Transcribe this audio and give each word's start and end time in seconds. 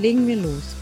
Legen 0.00 0.28
wir 0.28 0.36
los. 0.36 0.76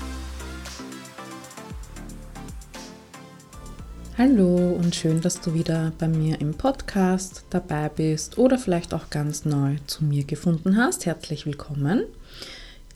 Hallo 4.19 4.75
und 4.75 4.95
schön, 4.95 5.23
dass 5.23 5.41
du 5.41 5.55
wieder 5.55 5.93
bei 5.99 6.07
mir 6.07 6.39
im 6.43 6.53
Podcast 6.53 7.47
dabei 7.49 7.89
bist 7.89 8.37
oder 8.37 8.59
vielleicht 8.59 8.93
auch 8.93 9.09
ganz 9.09 9.47
neu 9.47 9.77
zu 9.87 10.05
mir 10.05 10.25
gefunden 10.25 10.77
hast. 10.77 11.07
Herzlich 11.07 11.47
willkommen. 11.47 12.05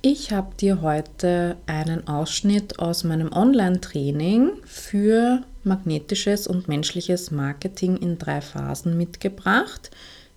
Ich 0.02 0.30
habe 0.30 0.54
dir 0.56 0.82
heute 0.82 1.56
einen 1.66 2.06
Ausschnitt 2.06 2.78
aus 2.78 3.02
meinem 3.02 3.32
Online-Training 3.32 4.50
für 4.66 5.42
magnetisches 5.64 6.46
und 6.46 6.68
menschliches 6.68 7.30
Marketing 7.30 7.96
in 7.96 8.18
drei 8.18 8.42
Phasen 8.42 8.98
mitgebracht. 8.98 9.90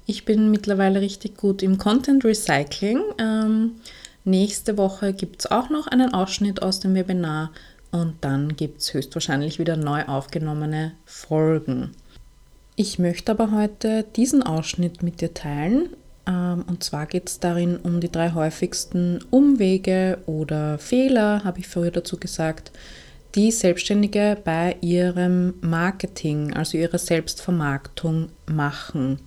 Ich 0.05 0.23
bin 0.23 0.49
mittlerweile 0.49 1.01
richtig 1.01 1.35
gut 1.35 1.61
im 1.61 1.77
Content 1.77 2.23
Recycling. 2.23 3.01
Ähm, 3.17 3.71
nächste 4.23 4.77
Woche 4.77 5.13
gibt 5.13 5.41
es 5.41 5.51
auch 5.51 5.69
noch 5.69 5.87
einen 5.87 6.13
Ausschnitt 6.13 6.61
aus 6.61 6.79
dem 6.79 6.95
Webinar 6.95 7.51
und 7.91 8.15
dann 8.21 8.55
gibt 8.55 8.81
es 8.81 8.93
höchstwahrscheinlich 8.93 9.59
wieder 9.59 9.77
neu 9.77 10.03
aufgenommene 10.05 10.93
Folgen. 11.05 11.91
Ich 12.75 12.97
möchte 12.97 13.31
aber 13.31 13.51
heute 13.51 14.03
diesen 14.15 14.41
Ausschnitt 14.41 15.03
mit 15.03 15.21
dir 15.21 15.33
teilen. 15.33 15.89
Ähm, 16.25 16.65
und 16.67 16.83
zwar 16.83 17.05
geht 17.05 17.29
es 17.29 17.39
darin 17.39 17.77
um 17.77 17.99
die 17.99 18.11
drei 18.11 18.33
häufigsten 18.33 19.19
Umwege 19.29 20.17
oder 20.25 20.79
Fehler, 20.79 21.43
habe 21.43 21.59
ich 21.59 21.67
früher 21.67 21.91
dazu 21.91 22.17
gesagt, 22.17 22.71
die 23.35 23.51
Selbstständige 23.51 24.37
bei 24.43 24.75
ihrem 24.81 25.55
Marketing, 25.61 26.53
also 26.53 26.77
ihrer 26.77 26.97
Selbstvermarktung 26.99 28.29
machen. 28.45 29.19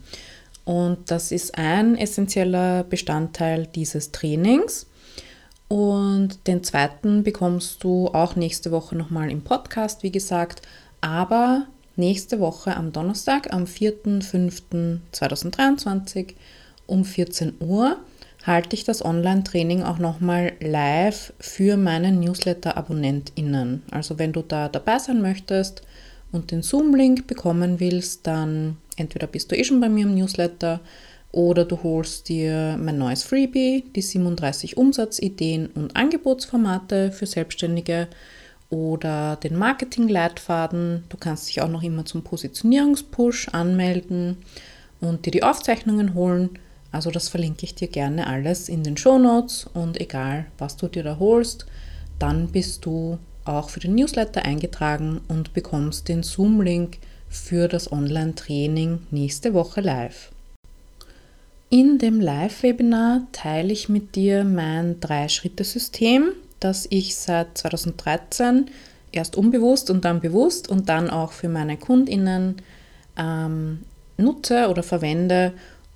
Und 0.67 1.11
das 1.11 1.33
ist 1.33 1.57
ein 1.57 1.97
essentieller 1.97 2.85
Bestandteil 2.85 3.67
dieses 3.69 4.13
Trainings. 4.13 4.87
Und 5.69 6.47
den 6.49 6.63
zweiten 6.65 7.23
bekommst 7.23 7.83
du 7.85 8.09
auch 8.09 8.37
nächste 8.37 8.73
Woche 8.73 8.97
nochmal 8.97 9.31
im 9.31 9.43
Podcast, 9.43 10.03
wie 10.03 10.11
gesagt. 10.11 10.63
Aber 11.01 11.67
nächste 11.95 12.41
Woche 12.41 12.77
am 12.77 12.93
Donnerstag, 12.93 13.55
am 13.55 13.63
4.5.2023 13.65 16.35
um 16.87 17.05
14 17.05 17.55
Uhr 17.61 17.99
halte 18.45 18.75
ich 18.75 18.83
das 18.83 19.05
Online-Training 19.05 19.85
auch 19.85 19.99
nochmal 19.99 20.55
live 20.61 21.33
für 21.39 21.77
meine 21.77 22.11
Newsletter-AbonnentInnen. 22.11 23.85
Also 23.93 24.19
wenn 24.19 24.33
du 24.33 24.43
da 24.43 24.69
dabei 24.69 24.99
sein 24.99 25.23
möchtest 25.23 25.83
und 26.33 26.51
den 26.51 26.63
Zoom-Link 26.63 27.29
bekommen 27.29 27.79
willst, 27.79 28.27
dann 28.27 28.79
entweder 28.97 29.27
bist 29.27 29.51
du 29.51 29.57
eh 29.57 29.65
schon 29.65 29.81
bei 29.81 29.89
mir 29.89 30.07
im 30.07 30.15
Newsletter 30.15 30.81
oder 31.33 31.65
du 31.65 31.83
holst 31.83 32.29
dir 32.29 32.79
mein 32.81 32.99
neues 32.99 33.23
Freebie, 33.23 33.85
die 33.95 34.03
37 34.03 34.77
Umsatzideen 34.77 35.67
und 35.69 35.95
Angebotsformate 35.95 37.13
für 37.13 37.27
Selbstständige 37.27 38.09
oder 38.71 39.37
den 39.37 39.57
Marketing-Leitfaden. 39.57 41.05
Du 41.09 41.17
kannst 41.17 41.49
dich 41.49 41.61
auch 41.61 41.69
noch 41.69 41.83
immer 41.83 42.05
zum 42.05 42.23
Positionierungspush 42.23 43.49
anmelden 43.49 44.39
und 45.01 45.27
dir 45.27 45.31
die 45.31 45.43
Aufzeichnungen 45.43 46.15
holen. 46.15 46.51
Also 46.91 47.11
das 47.11 47.29
verlinke 47.29 47.65
ich 47.65 47.75
dir 47.75 47.89
gerne 47.89 48.27
alles 48.27 48.69
in 48.69 48.83
den 48.83 48.97
Show 48.97 49.19
Notes 49.19 49.67
und 49.75 50.01
egal, 50.01 50.47
was 50.59 50.77
du 50.77 50.89
dir 50.89 51.03
da 51.03 51.19
holst, 51.19 51.67
dann 52.19 52.49
bist 52.49 52.87
du 52.87 53.19
auch 53.45 53.71
für 53.71 53.81
den 53.81 53.95
Newsletter 53.95 54.45
eingetragen 54.45 55.21
und 55.29 55.53
bekommst 55.53 56.09
den 56.09 56.23
Zoom-Link 56.23 56.99
für 57.37 57.69
das 57.69 57.93
Online-Training 57.93 59.07
nächste 59.11 59.55
Woche 59.55 59.81
live. 59.81 60.31
In 61.69 61.99
dem 61.99 62.21
Live-Webinar 62.21 63.27
teile 63.33 63.73
ich 63.73 63.89
mit 63.89 64.15
dir 64.15 64.45
mein 64.45 65.01
Drei-Schritte-System, 65.01 66.31
das 66.61 66.87
ich 66.91 67.17
seit 67.17 67.59
2013 67.59 68.67
erst 69.13 69.37
unbewusst 69.37 69.91
und 69.91 70.05
dann 70.05 70.21
bewusst 70.21 70.69
und 70.69 70.89
dann 70.89 71.11
auch 71.11 71.33
für 71.33 71.49
meine 71.49 71.77
KundInnen 71.77 72.57
ähm, 73.17 73.81
nutze 74.17 74.69
oder 74.69 74.83
verwende, 74.83 75.53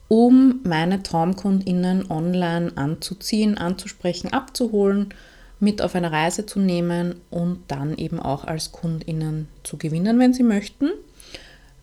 um 0.09 0.61
meine 0.65 1.03
TraumkundInnen 1.03 2.11
online 2.11 2.73
anzuziehen, 2.77 3.57
anzusprechen, 3.59 4.33
abzuholen 4.33 5.15
mit 5.61 5.83
auf 5.83 5.95
eine 5.95 6.11
Reise 6.11 6.47
zu 6.47 6.59
nehmen 6.59 7.17
und 7.31 7.61
dann 7.69 7.97
eben 7.97 8.19
auch 8.19 8.45
als 8.45 8.73
KundInnen 8.73 9.47
zu 9.63 9.77
gewinnen, 9.77 10.19
wenn 10.19 10.33
sie 10.33 10.43
möchten. 10.43 10.91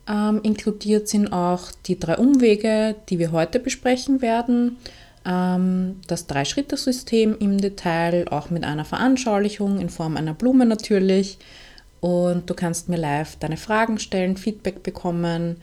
Ähm, 0.08 0.40
inkludiert 0.42 1.08
sind 1.08 1.32
auch 1.32 1.70
die 1.86 1.98
drei 1.98 2.16
Umwege, 2.16 2.96
die 3.08 3.18
wir 3.18 3.30
heute 3.32 3.60
besprechen 3.60 4.22
werden. 4.22 4.78
Ähm, 5.26 6.00
das 6.06 6.26
Drei-Schritte-System 6.26 7.36
im 7.38 7.58
Detail, 7.58 8.26
auch 8.30 8.48
mit 8.48 8.64
einer 8.64 8.86
Veranschaulichung 8.86 9.80
in 9.80 9.90
Form 9.90 10.16
einer 10.16 10.34
Blume 10.34 10.64
natürlich. 10.64 11.38
Und 12.00 12.48
du 12.48 12.54
kannst 12.54 12.88
mir 12.88 12.96
live 12.96 13.36
deine 13.36 13.56
Fragen 13.56 13.98
stellen, 13.98 14.36
Feedback 14.36 14.82
bekommen. 14.82 15.56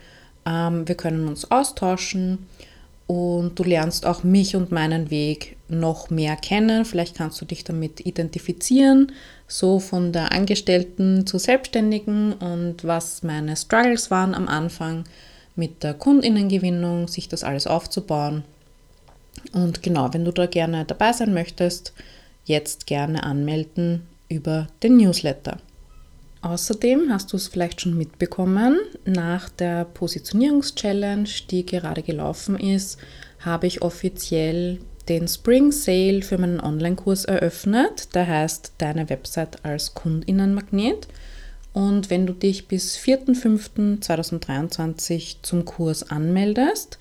Ähm, 0.46 0.88
wir 0.88 0.96
können 0.96 1.28
uns 1.28 1.50
austauschen 1.50 2.46
und 3.08 3.60
du 3.60 3.64
lernst 3.64 4.06
auch 4.06 4.24
mich 4.24 4.56
und 4.56 4.72
meinen 4.72 5.12
Weg 5.12 5.58
noch 5.68 6.10
mehr 6.10 6.36
kennen. 6.36 6.86
Vielleicht 6.86 7.16
kannst 7.16 7.40
du 7.40 7.46
dich 7.46 7.64
damit 7.64 8.06
identifizieren, 8.06 9.12
so 9.48 9.80
von 9.80 10.12
der 10.12 10.32
Angestellten 10.32 11.28
zur 11.28 11.40
Selbstständigen 11.40 12.34
und 12.34 12.84
was 12.84 13.24
meine 13.24 13.56
Struggles 13.56 14.10
waren 14.10 14.34
am 14.34 14.48
Anfang 14.48 15.04
mit 15.56 15.84
der 15.84 15.94
Kundinnengewinnung, 15.94 17.08
sich 17.08 17.30
das 17.30 17.44
alles 17.44 17.68
aufzubauen. 17.68 18.44
Und 19.54 19.84
genau, 19.84 20.14
wenn 20.14 20.26
du 20.26 20.32
da 20.32 20.48
gerne 20.48 20.86
dabei 20.86 21.14
sein 21.14 21.34
möchtest, 21.34 21.94
jetzt 22.46 22.88
gerne 22.88 23.24
anmelden 23.24 24.08
über 24.30 24.68
den 24.82 24.98
Newsletter. 24.98 25.60
Außerdem 26.46 27.12
hast 27.12 27.34
du 27.34 27.38
es 27.38 27.48
vielleicht 27.48 27.82
schon 27.82 27.98
mitbekommen, 27.98 28.78
nach 29.04 29.50
der 29.50 29.84
Positionierungs-Challenge, 29.84 31.28
die 31.50 31.66
gerade 31.66 32.04
gelaufen 32.04 32.60
ist, 32.60 33.00
habe 33.40 33.66
ich 33.66 33.82
offiziell 33.82 34.78
den 35.10 35.28
Spring 35.28 35.72
Sale 35.72 36.22
für 36.22 36.38
meinen 36.38 36.60
Online-Kurs 36.60 37.26
eröffnet. 37.26 38.14
Der 38.14 38.28
heißt 38.28 38.74
Deine 38.78 39.10
Website 39.10 39.66
als 39.66 39.96
Kundinnenmagnet. 39.96 41.08
Und 41.74 42.12
wenn 42.12 42.28
du 42.28 42.34
dich 42.34 42.68
bis 42.68 42.96
4.5.2023 42.96 45.38
zum 45.42 45.66
Kurs 45.66 46.12
anmeldest, 46.12 47.00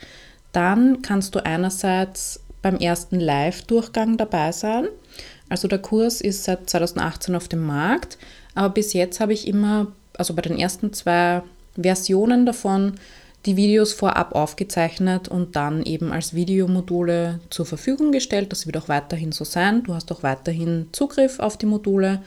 dann 0.53 1.03
kannst 1.03 1.35
du 1.35 1.45
einerseits 1.45 2.41
beim 2.63 2.79
ersten 2.79 3.21
Live-Durchgang 3.21 4.17
dabei 4.17 4.53
sein. 4.53 4.87
Also 5.51 5.69
der 5.69 5.81
Kurs 5.81 6.23
ist 6.23 6.45
seit 6.45 6.71
2018 6.71 7.35
auf 7.35 7.49
dem 7.49 7.67
Markt, 7.67 8.17
aber 8.55 8.71
bis 8.71 8.93
jetzt 8.93 9.21
habe 9.21 9.33
ich 9.33 9.47
immer, 9.47 9.89
also 10.17 10.35
bei 10.35 10.43
den 10.43 10.59
ersten 10.59 10.93
zwei 10.93 11.43
Versionen 11.81 12.47
davon, 12.47 12.95
die 13.47 13.57
Videos 13.57 13.93
vorab 13.93 14.35
aufgezeichnet 14.35 15.29
und 15.29 15.55
dann 15.57 15.83
eben 15.83 16.13
als 16.13 16.35
Videomodule 16.35 17.41
zur 17.51 17.67
Verfügung 17.67 18.11
gestellt. 18.11 18.53
Das 18.53 18.67
wird 18.67 18.77
auch 18.77 18.89
weiterhin 18.89 19.33
so 19.33 19.45
sein. 19.45 19.83
Du 19.83 19.95
hast 19.95 20.11
auch 20.13 20.23
weiterhin 20.23 20.89
Zugriff 20.93 21.41
auf 21.41 21.59
die 21.59 21.67
Module. 21.67 22.23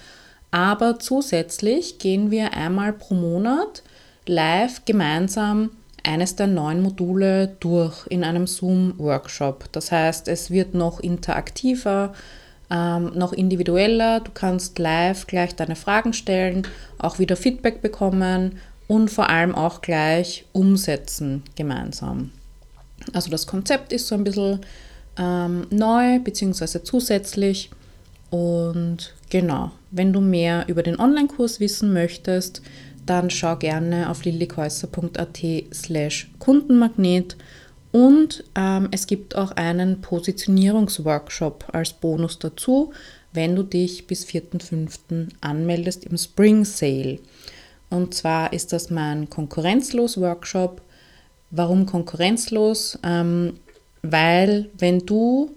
Aber 0.52 1.00
zusätzlich 1.00 1.98
gehen 1.98 2.30
wir 2.30 2.54
einmal 2.54 2.94
pro 2.94 3.16
Monat 3.16 3.82
live 4.28 4.86
gemeinsam 4.86 5.72
eines 6.04 6.36
der 6.36 6.48
neuen 6.48 6.82
Module 6.82 7.56
durch 7.60 8.06
in 8.08 8.24
einem 8.24 8.48
Zoom-Workshop. 8.48 9.66
Das 9.72 9.92
heißt, 9.92 10.28
es 10.28 10.52
wird 10.52 10.74
noch 10.74 11.00
interaktiver, 11.00 12.14
ähm, 12.70 13.12
noch 13.16 13.34
individueller. 13.34 14.20
Du 14.20 14.32
kannst 14.34 14.80
live 14.80 15.28
gleich 15.28 15.56
deine 15.56 15.76
Fragen 15.76 16.14
stellen, 16.14 16.68
auch 16.98 17.20
wieder 17.20 17.36
Feedback 17.36 17.82
bekommen 17.82 18.60
und 18.88 19.10
vor 19.10 19.30
allem 19.30 19.56
auch 19.56 19.82
gleich 19.82 20.46
umsetzen 20.54 21.44
gemeinsam. 21.56 22.32
Also 23.14 23.30
das 23.30 23.48
Konzept 23.48 23.94
ist 23.94 24.08
so 24.08 24.16
ein 24.16 24.24
bisschen 24.24 24.62
ähm, 25.18 25.68
neu 25.70 26.20
bzw. 26.20 26.84
zusätzlich. 26.84 27.70
Und 28.30 29.14
genau, 29.30 29.72
wenn 29.92 30.12
du 30.12 30.20
mehr 30.20 30.66
über 30.68 30.84
den 30.84 31.00
Online-Kurs 31.00 31.60
wissen 31.60 31.94
möchtest, 31.94 32.62
dann 33.06 33.30
schau 33.30 33.56
gerne 33.56 34.10
auf 34.10 34.26
lillikäuser.at 34.26 35.40
slash 35.74 36.30
Kundenmagnet 36.40 37.38
und 37.92 38.44
ähm, 38.56 38.90
es 38.92 39.08
gibt 39.08 39.36
auch 39.36 39.52
einen 39.52 40.02
Positionierungsworkshop 40.02 41.66
als 41.74 41.94
Bonus 41.94 42.40
dazu. 42.40 42.94
wenn 43.34 43.56
du 43.56 43.62
dich 43.62 44.08
bis 44.08 44.26
4.5. 44.26 45.28
anmeldest 45.42 46.06
im 46.06 46.18
Spring 46.18 46.66
Sale. 46.66 47.20
Und 47.90 48.16
zwar 48.16 48.52
ist 48.52 48.74
das 48.74 48.90
mein 48.90 49.30
Konkurrenzlos-Workshop. 49.30 50.82
Warum 51.52 51.86
konkurrenzlos? 51.86 52.98
Ähm, 53.04 53.60
weil 54.02 54.70
wenn 54.78 55.06
du 55.06 55.52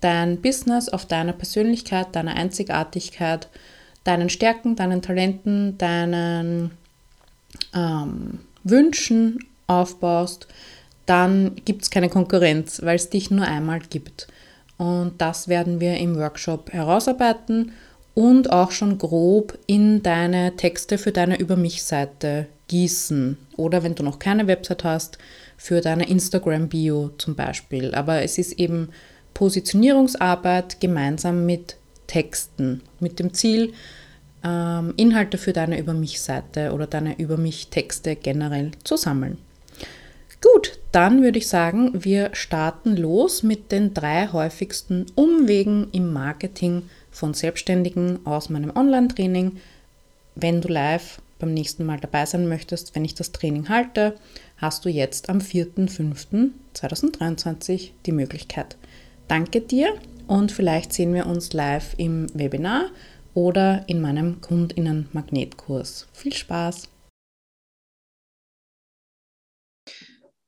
dein 0.00 0.40
Business 0.42 0.88
auf 0.88 1.06
deiner 1.06 1.32
Persönlichkeit, 1.32 2.14
deiner 2.16 2.34
Einzigartigkeit, 2.34 3.48
deinen 4.04 4.28
Stärken, 4.28 4.74
deinen 4.74 5.00
Talenten, 5.00 5.78
deinen 5.78 6.72
ähm, 7.74 8.40
Wünschen 8.64 9.38
aufbaust, 9.68 10.48
dann 11.12 11.56
gibt 11.66 11.82
es 11.82 11.90
keine 11.90 12.08
Konkurrenz, 12.08 12.80
weil 12.82 12.96
es 12.96 13.10
dich 13.10 13.30
nur 13.30 13.46
einmal 13.46 13.80
gibt. 13.80 14.28
Und 14.78 15.12
das 15.18 15.46
werden 15.46 15.78
wir 15.78 15.98
im 15.98 16.16
Workshop 16.16 16.72
herausarbeiten 16.72 17.72
und 18.14 18.50
auch 18.50 18.70
schon 18.70 18.96
grob 18.96 19.58
in 19.66 20.02
deine 20.02 20.56
Texte 20.56 20.96
für 20.96 21.12
deine 21.12 21.38
Über 21.38 21.56
mich-Seite 21.56 22.46
gießen. 22.68 23.36
Oder 23.58 23.82
wenn 23.82 23.94
du 23.94 24.02
noch 24.02 24.18
keine 24.20 24.46
Website 24.46 24.84
hast, 24.84 25.18
für 25.58 25.82
deine 25.82 26.08
Instagram-Bio 26.08 27.10
zum 27.18 27.34
Beispiel. 27.34 27.94
Aber 27.94 28.22
es 28.22 28.38
ist 28.38 28.52
eben 28.52 28.88
Positionierungsarbeit 29.34 30.80
gemeinsam 30.80 31.44
mit 31.44 31.76
Texten, 32.06 32.80
mit 33.00 33.18
dem 33.18 33.34
Ziel, 33.34 33.74
ähm, 34.42 34.94
Inhalte 34.96 35.36
für 35.36 35.52
deine 35.52 35.78
Über 35.78 35.92
mich-Seite 35.92 36.72
oder 36.72 36.86
deine 36.86 37.18
Über 37.18 37.36
mich-Texte 37.36 38.16
generell 38.16 38.70
zu 38.82 38.96
sammeln. 38.96 39.36
Gut, 40.42 40.78
dann 40.90 41.22
würde 41.22 41.38
ich 41.38 41.46
sagen, 41.46 42.04
wir 42.04 42.34
starten 42.34 42.96
los 42.96 43.44
mit 43.44 43.70
den 43.70 43.94
drei 43.94 44.26
häufigsten 44.26 45.06
Umwegen 45.14 45.86
im 45.92 46.12
Marketing 46.12 46.82
von 47.12 47.32
Selbstständigen 47.32 48.26
aus 48.26 48.50
meinem 48.50 48.76
Online-Training. 48.76 49.58
Wenn 50.34 50.60
du 50.60 50.66
live 50.66 51.22
beim 51.38 51.54
nächsten 51.54 51.86
Mal 51.86 52.00
dabei 52.00 52.26
sein 52.26 52.48
möchtest, 52.48 52.96
wenn 52.96 53.04
ich 53.04 53.14
das 53.14 53.30
Training 53.30 53.68
halte, 53.68 54.16
hast 54.56 54.84
du 54.84 54.88
jetzt 54.88 55.28
am 55.28 55.38
4.5.2023 55.38 57.90
die 58.04 58.12
Möglichkeit. 58.12 58.76
Danke 59.28 59.60
dir 59.60 59.94
und 60.26 60.50
vielleicht 60.50 60.92
sehen 60.92 61.14
wir 61.14 61.26
uns 61.26 61.52
live 61.52 61.94
im 61.98 62.26
Webinar 62.34 62.86
oder 63.34 63.84
in 63.86 64.00
meinem 64.00 64.40
Kundinnen-Magnetkurs. 64.40 66.08
Viel 66.12 66.32
Spaß! 66.32 66.88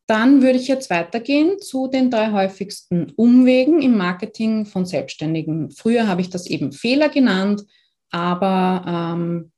Dann 0.06 0.42
würde 0.42 0.58
ich 0.58 0.68
jetzt 0.68 0.90
weitergehen 0.90 1.60
zu 1.60 1.88
den 1.88 2.10
drei 2.10 2.30
häufigsten 2.32 3.12
Umwegen 3.16 3.80
im 3.80 3.96
Marketing 3.96 4.66
von 4.66 4.84
Selbstständigen. 4.84 5.70
Früher 5.70 6.06
habe 6.06 6.20
ich 6.20 6.28
das 6.28 6.46
eben 6.46 6.72
Fehler 6.72 7.08
genannt, 7.08 7.64
aber 8.10 8.84
ähm, 8.86 9.52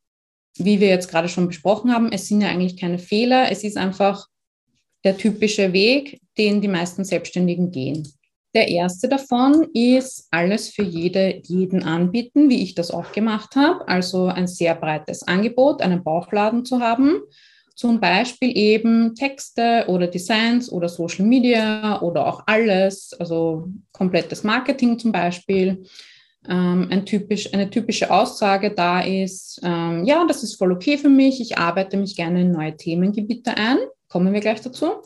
wie 0.57 0.81
wir 0.81 0.89
jetzt 0.89 1.11
gerade 1.11 1.29
schon 1.29 1.49
besprochen 1.49 1.93
haben, 1.93 2.13
es 2.13 2.29
sind 2.29 2.41
ja 2.41 2.49
eigentlich 2.49 2.77
keine 2.77 2.99
Fehler, 2.99 3.51
es 3.51 3.65
ist 3.65 3.77
einfach 3.77 4.27
der 5.05 5.17
typische 5.17 5.73
Weg, 5.73 6.21
den 6.39 6.61
die 6.61 6.69
meisten 6.69 7.05
Selbstständigen 7.05 7.71
gehen. 7.71 8.07
Der 8.55 8.69
erste 8.69 9.09
davon 9.09 9.69
ist 9.75 10.29
alles 10.31 10.71
für 10.71 10.83
jede, 10.83 11.43
jeden 11.45 11.83
anbieten, 11.83 12.49
wie 12.49 12.63
ich 12.63 12.75
das 12.75 12.91
auch 12.91 13.13
gemacht 13.13 13.55
habe. 13.55 13.87
Also 13.87 14.27
ein 14.27 14.47
sehr 14.47 14.75
breites 14.75 15.23
Angebot, 15.25 15.83
einen 15.83 16.03
Bauchladen 16.03 16.65
zu 16.65 16.81
haben. 16.81 17.21
Zum 17.77 18.01
Beispiel 18.01 18.57
eben 18.57 19.15
Texte 19.15 19.85
oder 19.87 20.07
Designs 20.07 20.73
oder 20.73 20.89
Social 20.89 21.27
Media 21.27 22.01
oder 22.01 22.27
auch 22.27 22.43
alles, 22.47 23.15
also 23.21 23.69
komplettes 23.93 24.43
Marketing 24.45 24.99
zum 24.99 25.13
Beispiel. 25.13 25.85
Ähm, 26.49 26.89
ein 26.91 27.05
typisch, 27.05 27.53
eine 27.53 27.69
typische 27.69 28.11
Aussage 28.11 28.71
da 28.71 29.01
ist, 29.01 29.61
ähm, 29.63 30.05
ja, 30.07 30.25
das 30.27 30.43
ist 30.43 30.55
voll 30.55 30.73
okay 30.73 30.97
für 30.97 31.11
mich, 31.11 31.41
ich 31.41 31.59
arbeite 31.59 31.99
mich 31.99 32.17
gerne 32.17 32.41
in 32.43 32.53
neue 32.53 32.75
Themengebiete 32.75 33.57
ein. 33.57 33.79
Kommen 34.09 34.33
wir 34.33 34.41
gleich 34.41 34.63
dazu. 34.63 35.03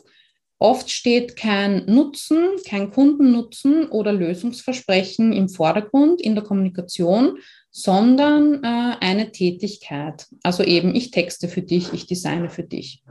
Oft 0.57 0.91
steht 0.91 1.35
kein 1.35 1.85
Nutzen, 1.87 2.37
kein 2.65 2.91
Kundennutzen 2.91 3.89
oder 3.89 4.13
Lösungsversprechen 4.13 5.33
im 5.33 5.49
Vordergrund 5.49 6.21
in 6.21 6.35
der 6.35 6.43
Kommunikation, 6.43 7.39
sondern 7.71 8.63
äh, 8.63 8.95
eine 8.99 9.31
Tätigkeit. 9.31 10.27
Also 10.43 10.63
eben, 10.63 10.93
ich 10.93 11.11
texte 11.11 11.47
für 11.47 11.61
dich, 11.61 11.93
ich 11.93 12.05
designe 12.05 12.49
für 12.49 12.63
dich. 12.63 13.03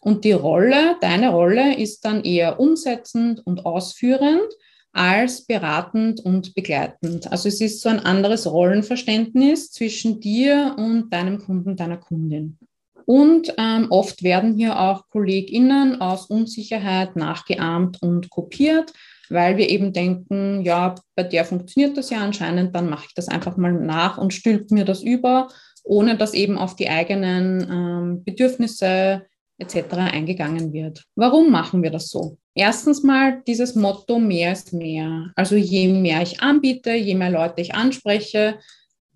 Und 0.00 0.24
die 0.24 0.32
Rolle, 0.32 0.96
deine 1.00 1.30
Rolle 1.30 1.76
ist 1.76 2.04
dann 2.04 2.22
eher 2.22 2.60
umsetzend 2.60 3.44
und 3.44 3.66
ausführend 3.66 4.48
als 4.92 5.44
beratend 5.44 6.20
und 6.20 6.54
begleitend. 6.54 7.30
Also 7.32 7.48
es 7.48 7.60
ist 7.60 7.80
so 7.80 7.88
ein 7.88 7.98
anderes 7.98 8.46
Rollenverständnis 8.46 9.72
zwischen 9.72 10.20
dir 10.20 10.76
und 10.78 11.12
deinem 11.12 11.38
Kunden, 11.38 11.74
deiner 11.74 11.96
Kundin. 11.96 12.58
Und 13.06 13.52
ähm, 13.58 13.86
oft 13.90 14.22
werden 14.22 14.56
hier 14.56 14.78
auch 14.78 15.08
KollegInnen 15.10 16.00
aus 16.00 16.26
Unsicherheit 16.26 17.16
nachgeahmt 17.16 18.00
und 18.02 18.30
kopiert, 18.30 18.92
weil 19.28 19.56
wir 19.56 19.68
eben 19.68 19.92
denken, 19.92 20.62
ja, 20.62 20.94
bei 21.14 21.22
der 21.22 21.44
funktioniert 21.44 21.96
das 21.96 22.10
ja 22.10 22.18
anscheinend, 22.18 22.74
dann 22.74 22.88
mache 22.88 23.06
ich 23.08 23.14
das 23.14 23.28
einfach 23.28 23.56
mal 23.56 23.72
nach 23.72 24.18
und 24.18 24.32
stülpt 24.32 24.70
mir 24.70 24.84
das 24.84 25.02
über, 25.02 25.48
ohne 25.82 26.16
dass 26.16 26.34
eben 26.34 26.56
auf 26.56 26.76
die 26.76 26.88
eigenen 26.88 27.68
ähm, 27.70 28.24
Bedürfnisse 28.24 29.26
etc. 29.58 29.94
eingegangen 29.94 30.72
wird. 30.72 31.04
Warum 31.14 31.50
machen 31.50 31.82
wir 31.82 31.90
das 31.90 32.08
so? 32.08 32.38
Erstens 32.54 33.02
mal 33.02 33.42
dieses 33.46 33.74
Motto 33.74 34.18
mehr 34.18 34.52
ist 34.52 34.72
mehr. 34.72 35.30
Also 35.36 35.56
je 35.56 35.88
mehr 35.88 36.22
ich 36.22 36.40
anbiete, 36.40 36.92
je 36.92 37.14
mehr 37.14 37.30
Leute 37.30 37.60
ich 37.60 37.74
anspreche, 37.74 38.58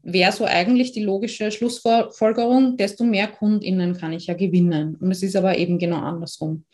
wäre 0.02 0.32
so 0.32 0.44
eigentlich 0.44 0.92
die 0.92 1.02
logische 1.02 1.50
Schlussfolgerung, 1.50 2.76
desto 2.76 3.04
mehr 3.04 3.28
KundInnen 3.28 3.96
kann 3.96 4.12
ich 4.12 4.26
ja 4.26 4.34
gewinnen. 4.34 4.96
Und 4.96 5.10
es 5.10 5.22
ist 5.22 5.36
aber 5.36 5.58
eben 5.58 5.78
genau 5.78 5.98
andersrum. 5.98 6.64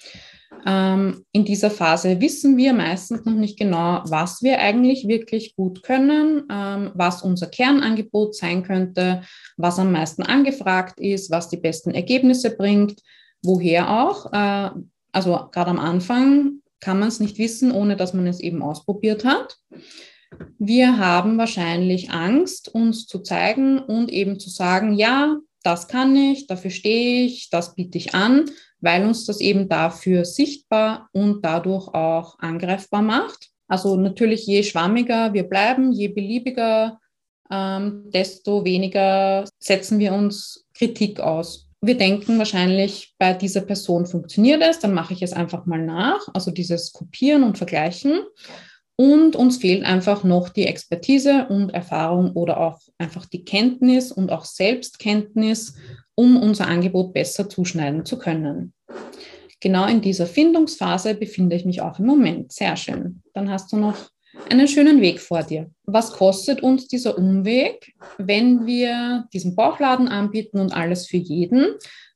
Ähm, 0.66 1.24
in 1.32 1.44
dieser 1.44 1.70
Phase 1.70 2.20
wissen 2.20 2.56
wir 2.56 2.72
meistens 2.72 3.24
noch 3.24 3.34
nicht 3.34 3.58
genau, 3.58 4.02
was 4.06 4.42
wir 4.42 4.60
eigentlich 4.60 5.06
wirklich 5.08 5.56
gut 5.56 5.82
können, 5.82 6.44
ähm, 6.50 6.92
was 6.94 7.22
unser 7.22 7.48
Kernangebot 7.48 8.34
sein 8.34 8.62
könnte, 8.62 9.22
was 9.56 9.78
am 9.78 9.92
meisten 9.92 10.22
angefragt 10.22 11.00
ist, 11.00 11.30
was 11.30 11.48
die 11.48 11.58
besten 11.58 11.90
Ergebnisse 11.90 12.56
bringt, 12.56 13.00
woher 13.42 13.90
auch. 13.90 14.32
Äh, 14.32 14.70
also 15.12 15.48
gerade 15.52 15.70
am 15.70 15.78
Anfang 15.78 16.60
kann 16.80 16.98
man 16.98 17.08
es 17.08 17.20
nicht 17.20 17.38
wissen, 17.38 17.72
ohne 17.72 17.96
dass 17.96 18.14
man 18.14 18.26
es 18.26 18.40
eben 18.40 18.62
ausprobiert 18.62 19.24
hat. 19.24 19.58
Wir 20.58 20.98
haben 20.98 21.38
wahrscheinlich 21.38 22.10
Angst, 22.10 22.68
uns 22.74 23.06
zu 23.06 23.20
zeigen 23.20 23.78
und 23.78 24.10
eben 24.10 24.38
zu 24.38 24.50
sagen, 24.50 24.94
ja, 24.94 25.36
das 25.62 25.88
kann 25.88 26.14
ich, 26.14 26.46
dafür 26.46 26.70
stehe 26.70 27.24
ich, 27.24 27.50
das 27.50 27.74
biete 27.74 27.98
ich 27.98 28.14
an, 28.14 28.50
weil 28.80 29.04
uns 29.04 29.24
das 29.24 29.40
eben 29.40 29.68
dafür 29.68 30.24
sichtbar 30.24 31.08
und 31.12 31.44
dadurch 31.44 31.88
auch 31.88 32.38
angreifbar 32.38 33.02
macht. 33.02 33.50
Also 33.66 33.96
natürlich, 33.96 34.46
je 34.46 34.62
schwammiger 34.62 35.32
wir 35.32 35.44
bleiben, 35.44 35.92
je 35.92 36.08
beliebiger, 36.08 37.00
ähm, 37.50 38.10
desto 38.10 38.64
weniger 38.64 39.44
setzen 39.58 39.98
wir 39.98 40.12
uns 40.12 40.66
Kritik 40.74 41.20
aus. 41.20 41.68
Wir 41.80 41.96
denken 41.96 42.38
wahrscheinlich, 42.38 43.14
bei 43.18 43.34
dieser 43.34 43.60
Person 43.60 44.06
funktioniert 44.06 44.62
es, 44.62 44.78
dann 44.78 44.94
mache 44.94 45.12
ich 45.12 45.22
es 45.22 45.32
einfach 45.32 45.66
mal 45.66 45.82
nach, 45.82 46.20
also 46.32 46.50
dieses 46.50 46.92
Kopieren 46.92 47.42
und 47.42 47.58
Vergleichen. 47.58 48.20
Und 48.96 49.34
uns 49.34 49.56
fehlt 49.56 49.84
einfach 49.84 50.22
noch 50.22 50.48
die 50.48 50.66
Expertise 50.66 51.46
und 51.48 51.74
Erfahrung 51.74 52.32
oder 52.32 52.60
auch 52.60 52.80
einfach 52.96 53.26
die 53.26 53.44
Kenntnis 53.44 54.12
und 54.12 54.30
auch 54.30 54.44
Selbstkenntnis, 54.44 55.74
um 56.14 56.40
unser 56.40 56.68
Angebot 56.68 57.12
besser 57.12 57.48
zuschneiden 57.48 58.04
zu 58.04 58.18
können. 58.18 58.72
Genau 59.60 59.86
in 59.86 60.00
dieser 60.00 60.26
Findungsphase 60.26 61.14
befinde 61.14 61.56
ich 61.56 61.64
mich 61.64 61.80
auch 61.80 61.98
im 61.98 62.06
Moment. 62.06 62.52
Sehr 62.52 62.76
schön. 62.76 63.22
Dann 63.32 63.50
hast 63.50 63.72
du 63.72 63.76
noch 63.76 63.96
einen 64.50 64.68
schönen 64.68 65.00
Weg 65.00 65.20
vor 65.20 65.42
dir. 65.42 65.70
Was 65.84 66.12
kostet 66.12 66.62
uns 66.62 66.86
dieser 66.86 67.16
Umweg, 67.16 67.94
wenn 68.18 68.66
wir 68.66 69.26
diesen 69.32 69.56
Bauchladen 69.56 70.08
anbieten 70.08 70.58
und 70.58 70.72
alles 70.72 71.06
für 71.06 71.16
jeden? 71.16 71.74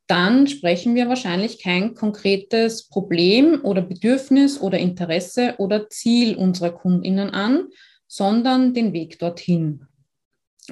Dann 0.08 0.46
sprechen 0.46 0.94
wir 0.94 1.08
wahrscheinlich 1.08 1.62
kein 1.62 1.94
konkretes 1.94 2.88
Problem 2.88 3.60
oder 3.62 3.82
Bedürfnis 3.82 4.58
oder 4.60 4.78
Interesse 4.78 5.54
oder 5.58 5.90
Ziel 5.90 6.34
unserer 6.34 6.70
Kundinnen 6.70 7.30
an, 7.30 7.68
sondern 8.06 8.72
den 8.72 8.94
Weg 8.94 9.18
dorthin. 9.18 9.86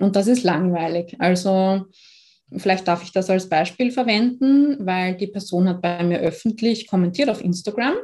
Und 0.01 0.17
das 0.17 0.27
ist 0.27 0.43
langweilig. 0.43 1.17
Also 1.19 1.85
vielleicht 2.57 2.89
darf 2.89 3.03
ich 3.03 3.13
das 3.13 3.29
als 3.29 3.49
Beispiel 3.49 3.91
verwenden, 3.91 4.79
weil 4.87 5.17
die 5.17 5.27
Person 5.27 5.69
hat 5.69 5.83
bei 5.83 6.03
mir 6.03 6.21
öffentlich 6.21 6.87
kommentiert 6.87 7.29
auf 7.29 7.45
Instagram. 7.45 7.95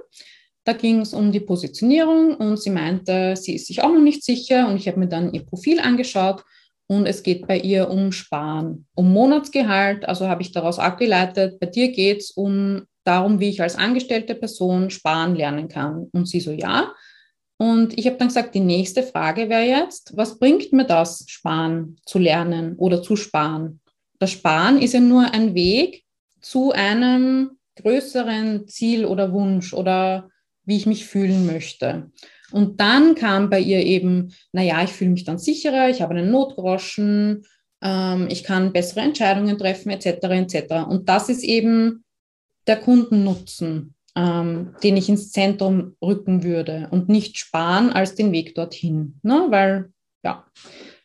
Da 0.65 0.75
ging 0.75 1.01
es 1.01 1.15
um 1.15 1.33
die 1.33 1.41
Positionierung 1.41 2.37
und 2.37 2.61
sie 2.61 2.71
meinte, 2.71 3.37
sie 3.37 3.55
ist 3.55 3.67
sich 3.67 3.83
auch 3.83 3.93
noch 3.93 4.03
nicht 4.03 4.23
sicher 4.23 4.69
und 4.69 4.77
ich 4.77 4.87
habe 4.87 5.01
mir 5.01 5.09
dann 5.09 5.33
ihr 5.33 5.45
Profil 5.45 5.81
angeschaut 5.81 6.45
und 6.97 7.07
es 7.07 7.23
geht 7.23 7.47
bei 7.47 7.59
ihr 7.59 7.89
um 7.89 8.13
Sparen, 8.13 8.87
um 8.95 9.13
Monatsgehalt. 9.13 10.07
Also 10.07 10.29
habe 10.29 10.43
ich 10.43 10.53
daraus 10.53 10.79
abgeleitet, 10.79 11.59
bei 11.59 11.67
dir 11.67 11.91
geht 11.91 12.19
es 12.19 12.31
um 12.33 12.83
darum, 13.05 13.41
wie 13.41 13.49
ich 13.49 13.63
als 13.63 13.77
angestellte 13.77 14.35
Person 14.35 14.91
sparen 14.91 15.35
lernen 15.35 15.69
kann. 15.69 16.09
Und 16.13 16.29
sie 16.29 16.41
so, 16.41 16.53
ja. 16.53 16.93
Und 17.57 17.99
ich 17.99 18.07
habe 18.07 18.19
dann 18.19 18.29
gesagt, 18.29 18.55
die 18.55 18.61
nächste 18.61 19.03
Frage 19.03 19.49
wäre 19.49 19.65
jetzt, 19.65 20.17
was 20.17 20.39
bringt 20.39 20.73
mir 20.73 20.85
das, 20.85 21.25
sparen 21.29 21.97
zu 22.05 22.19
lernen 22.19 22.77
oder 22.77 23.03
zu 23.03 23.17
sparen? 23.17 23.81
Das 24.19 24.31
Sparen 24.31 24.81
ist 24.81 24.93
ja 24.93 25.01
nur 25.01 25.33
ein 25.33 25.55
Weg 25.55 26.05
zu 26.41 26.73
einem 26.73 27.53
größeren 27.77 28.69
Ziel 28.69 29.07
oder 29.07 29.33
Wunsch 29.33 29.73
oder 29.73 30.29
wie 30.65 30.77
ich 30.77 30.87
mich 30.87 31.07
fühlen 31.07 31.47
möchte. 31.47 32.11
Und 32.53 32.81
dann 32.81 33.15
kam 33.15 33.51
bei 33.51 33.61
ihr 33.61 33.85
eben, 33.85 34.35
naja, 34.53 34.83
ich 34.83 34.91
fühle 34.91 35.11
mich 35.11 35.25
dann 35.25 35.39
sicherer, 35.39 35.89
ich 35.89 36.03
habe 36.03 36.15
einen 36.15 36.31
Notgroschen, 36.31 37.45
ähm, 37.83 38.29
ich 38.31 38.45
kann 38.45 38.73
bessere 38.73 39.01
Entscheidungen 39.01 39.59
treffen, 39.59 39.91
etc., 39.91 40.07
etc. 40.07 40.89
Und 40.89 41.09
das 41.09 41.29
ist 41.29 41.43
eben 41.43 42.05
der 42.67 42.77
Kundennutzen, 42.77 43.95
ähm, 44.15 44.75
den 44.83 44.97
ich 44.97 45.09
ins 45.09 45.33
Zentrum 45.33 45.97
rücken 46.03 46.45
würde 46.45 46.89
und 46.91 47.09
nicht 47.09 47.39
sparen 47.39 47.91
als 47.91 48.15
den 48.15 48.33
Weg 48.33 48.55
dorthin. 48.55 49.19
Ne? 49.23 49.47
Weil, 49.49 49.93
ja, 50.23 50.47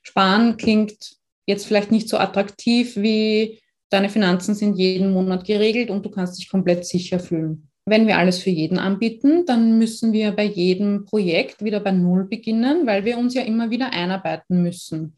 sparen 0.04 0.58
klingt 0.58 1.18
jetzt 1.46 1.66
vielleicht 1.66 1.92
nicht 1.92 2.10
so 2.10 2.18
attraktiv 2.18 2.96
wie 2.98 3.60
deine 3.90 4.10
Finanzen 4.10 4.54
sind 4.54 4.78
jeden 4.78 5.14
Monat 5.14 5.46
geregelt 5.46 5.90
und 5.90 6.06
du 6.06 6.10
kannst 6.10 6.38
dich 6.38 6.50
komplett 6.50 6.86
sicher 6.86 7.20
fühlen. 7.20 7.70
Wenn 7.90 8.06
wir 8.06 8.18
alles 8.18 8.40
für 8.40 8.50
jeden 8.50 8.80
anbieten, 8.80 9.46
dann 9.46 9.78
müssen 9.78 10.12
wir 10.12 10.34
bei 10.34 10.44
jedem 10.44 11.06
Projekt 11.06 11.64
wieder 11.64 11.80
bei 11.80 11.92
Null 11.92 12.26
beginnen, 12.26 12.86
weil 12.86 13.06
wir 13.06 13.18
uns 13.18 13.34
ja 13.34 13.44
immer 13.44 13.70
wieder 13.70 13.94
einarbeiten 13.94 14.62
müssen 14.62 15.16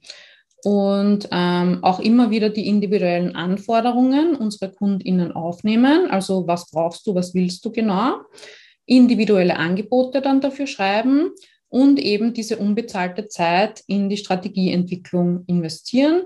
und 0.64 1.28
ähm, 1.32 1.80
auch 1.84 2.00
immer 2.00 2.30
wieder 2.30 2.50
die 2.50 2.68
individuellen 2.68 3.36
Anforderungen 3.36 4.36
unserer 4.36 4.70
KundInnen 4.70 5.32
aufnehmen. 5.32 6.12
Also 6.12 6.46
was 6.46 6.70
brauchst 6.70 7.08
du, 7.08 7.16
was 7.16 7.34
willst 7.34 7.66
du 7.66 7.72
genau? 7.72 8.18
Individuelle 8.86 9.58
Angebote 9.58 10.22
dann 10.22 10.40
dafür 10.40 10.68
schreiben 10.68 11.32
und 11.70 12.00
eben 12.00 12.34
diese 12.34 12.58
unbezahlte 12.58 13.28
Zeit 13.30 13.84
in 13.88 14.10
die 14.10 14.18
Strategieentwicklung 14.18 15.44
investieren. 15.48 16.22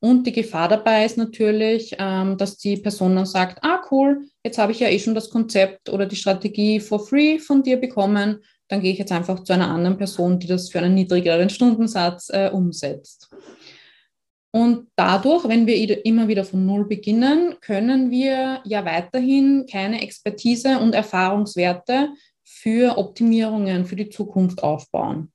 Und 0.00 0.26
die 0.26 0.32
Gefahr 0.32 0.68
dabei 0.68 1.04
ist 1.04 1.18
natürlich, 1.18 1.96
ähm, 1.98 2.36
dass 2.36 2.56
die 2.56 2.76
Person 2.76 3.16
dann 3.16 3.26
sagt, 3.26 3.58
ah 3.62 3.80
cool, 3.90 4.28
jetzt 4.44 4.58
habe 4.58 4.72
ich 4.72 4.80
ja 4.80 4.88
eh 4.88 4.98
schon 4.98 5.14
das 5.14 5.30
Konzept 5.30 5.88
oder 5.88 6.06
die 6.06 6.16
Strategie 6.16 6.78
for 6.78 7.04
free 7.04 7.38
von 7.38 7.62
dir 7.62 7.78
bekommen, 7.78 8.38
dann 8.68 8.80
gehe 8.80 8.92
ich 8.92 8.98
jetzt 8.98 9.12
einfach 9.12 9.42
zu 9.42 9.52
einer 9.52 9.68
anderen 9.68 9.96
Person, 9.96 10.38
die 10.38 10.46
das 10.46 10.70
für 10.70 10.78
einen 10.78 10.94
niedrigeren 10.94 11.50
Stundensatz 11.50 12.28
äh, 12.30 12.50
umsetzt. 12.52 13.28
Und 14.50 14.88
dadurch, 14.96 15.46
wenn 15.48 15.66
wir 15.66 16.04
immer 16.06 16.28
wieder 16.28 16.44
von 16.44 16.64
Null 16.64 16.86
beginnen, 16.86 17.56
können 17.60 18.10
wir 18.10 18.60
ja 18.64 18.84
weiterhin 18.84 19.66
keine 19.70 20.00
Expertise 20.02 20.78
und 20.78 20.94
Erfahrungswerte 20.94 22.10
für 22.44 22.96
Optimierungen 22.96 23.84
für 23.84 23.96
die 23.96 24.08
Zukunft 24.08 24.62
aufbauen. 24.62 25.32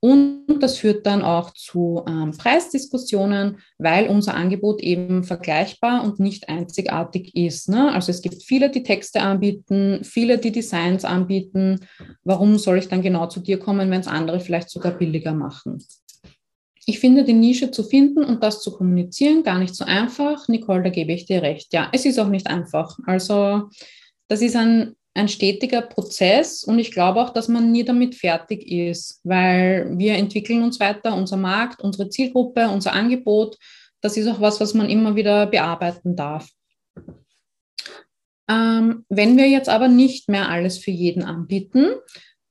Und 0.00 0.58
das 0.60 0.78
führt 0.78 1.06
dann 1.06 1.22
auch 1.22 1.52
zu 1.52 2.04
ähm, 2.06 2.32
Preisdiskussionen, 2.36 3.58
weil 3.78 4.08
unser 4.08 4.34
Angebot 4.34 4.80
eben 4.82 5.24
vergleichbar 5.24 6.04
und 6.04 6.20
nicht 6.20 6.48
einzigartig 6.48 7.34
ist. 7.34 7.68
Ne? 7.68 7.92
Also 7.92 8.10
es 8.10 8.20
gibt 8.20 8.42
viele, 8.42 8.70
die 8.70 8.82
Texte 8.82 9.22
anbieten, 9.22 10.04
viele, 10.04 10.38
die 10.38 10.52
Designs 10.52 11.04
anbieten. 11.04 11.80
Warum 12.24 12.58
soll 12.58 12.78
ich 12.78 12.88
dann 12.88 13.02
genau 13.02 13.26
zu 13.26 13.40
dir 13.40 13.58
kommen, 13.58 13.90
wenn 13.90 14.00
es 14.00 14.06
andere 14.06 14.40
vielleicht 14.40 14.70
sogar 14.70 14.92
billiger 14.92 15.32
machen? 15.32 15.82
Ich 16.88 17.00
finde 17.00 17.24
die 17.24 17.32
Nische 17.32 17.72
zu 17.72 17.82
finden 17.82 18.22
und 18.22 18.44
das 18.44 18.62
zu 18.62 18.72
kommunizieren 18.72 19.42
gar 19.42 19.58
nicht 19.58 19.74
so 19.74 19.84
einfach. 19.84 20.46
Nicole, 20.46 20.84
da 20.84 20.90
gebe 20.90 21.12
ich 21.12 21.26
dir 21.26 21.42
recht. 21.42 21.72
Ja, 21.72 21.88
es 21.92 22.04
ist 22.04 22.18
auch 22.20 22.28
nicht 22.28 22.46
einfach. 22.46 22.96
Also 23.06 23.70
das 24.28 24.40
ist 24.40 24.54
ein, 24.54 24.94
ein 25.16 25.28
stetiger 25.28 25.82
Prozess 25.82 26.62
und 26.62 26.78
ich 26.78 26.92
glaube 26.92 27.20
auch, 27.20 27.30
dass 27.30 27.48
man 27.48 27.72
nie 27.72 27.84
damit 27.84 28.14
fertig 28.14 28.70
ist, 28.70 29.20
weil 29.24 29.98
wir 29.98 30.14
entwickeln 30.14 30.62
uns 30.62 30.78
weiter, 30.78 31.14
unser 31.16 31.36
Markt, 31.36 31.80
unsere 31.80 32.08
Zielgruppe, 32.08 32.68
unser 32.68 32.92
Angebot. 32.92 33.56
Das 34.00 34.16
ist 34.16 34.28
auch 34.28 34.40
was, 34.40 34.60
was 34.60 34.74
man 34.74 34.90
immer 34.90 35.16
wieder 35.16 35.46
bearbeiten 35.46 36.16
darf. 36.16 36.48
Ähm, 38.48 39.04
wenn 39.08 39.36
wir 39.36 39.48
jetzt 39.48 39.68
aber 39.68 39.88
nicht 39.88 40.28
mehr 40.28 40.48
alles 40.48 40.78
für 40.78 40.92
jeden 40.92 41.24
anbieten, 41.24 41.94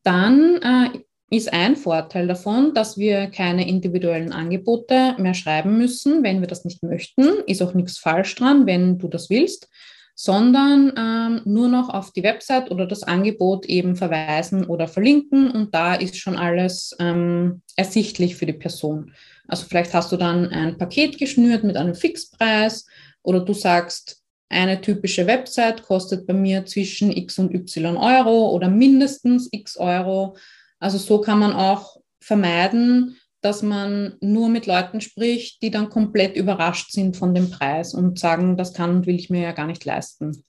dann 0.03 0.61
äh, 0.61 0.99
ist 1.29 1.53
ein 1.53 1.75
Vorteil 1.75 2.27
davon, 2.27 2.73
dass 2.73 2.97
wir 2.97 3.27
keine 3.27 3.67
individuellen 3.67 4.31
Angebote 4.31 5.15
mehr 5.17 5.33
schreiben 5.33 5.77
müssen, 5.77 6.23
wenn 6.23 6.41
wir 6.41 6.47
das 6.47 6.65
nicht 6.65 6.83
möchten. 6.83 7.43
Ist 7.47 7.61
auch 7.61 7.73
nichts 7.73 7.97
falsch 7.97 8.35
dran, 8.35 8.65
wenn 8.65 8.97
du 8.97 9.07
das 9.07 9.29
willst, 9.29 9.69
sondern 10.15 10.93
ähm, 10.97 11.41
nur 11.43 11.67
noch 11.67 11.89
auf 11.89 12.11
die 12.11 12.23
Website 12.23 12.71
oder 12.71 12.87
das 12.87 13.03
Angebot 13.03 13.65
eben 13.65 13.97
verweisen 13.97 14.65
oder 14.65 14.87
verlinken 14.87 15.51
und 15.51 15.75
da 15.75 15.93
ist 15.93 16.17
schon 16.17 16.37
alles 16.37 16.95
ähm, 16.99 17.61
ersichtlich 17.75 18.37
für 18.37 18.45
die 18.45 18.53
Person. 18.53 19.11
Also 19.47 19.65
vielleicht 19.67 19.93
hast 19.93 20.11
du 20.13 20.17
dann 20.17 20.47
ein 20.47 20.77
Paket 20.77 21.17
geschnürt 21.17 21.65
mit 21.65 21.75
einem 21.75 21.95
Fixpreis 21.95 22.87
oder 23.23 23.41
du 23.41 23.53
sagst, 23.53 24.21
eine 24.47 24.79
typische 24.79 25.27
Website 25.27 25.83
kostet 25.83 26.25
bei 26.25 26.33
mir 26.33 26.65
zwischen 26.65 27.11
x 27.11 27.37
und 27.37 27.53
y 27.53 27.97
Euro 27.97 28.51
oder 28.51 28.69
mindestens 28.69 29.49
x 29.51 29.75
Euro. 29.75 30.37
Also 30.79 30.97
so 30.97 31.19
kann 31.19 31.39
man 31.39 31.51
auch 31.51 31.97
vermeiden, 32.21 33.17
dass 33.45 33.61
man 33.61 34.15
nur 34.21 34.49
mit 34.49 34.65
Leuten 34.65 35.01
spricht, 35.01 35.61
die 35.61 35.69
dann 35.69 35.89
komplett 35.89 36.35
überrascht 36.35 36.91
sind 36.91 37.15
von 37.15 37.35
dem 37.35 37.51
Preis 37.51 37.93
und 37.93 38.17
sagen, 38.17 38.57
das 38.57 38.73
kann 38.73 38.89
und 38.89 39.05
will 39.05 39.15
ich 39.15 39.29
mir 39.29 39.43
ja 39.43 39.51
gar 39.51 39.67
nicht 39.67 39.85
leisten. 39.85 40.43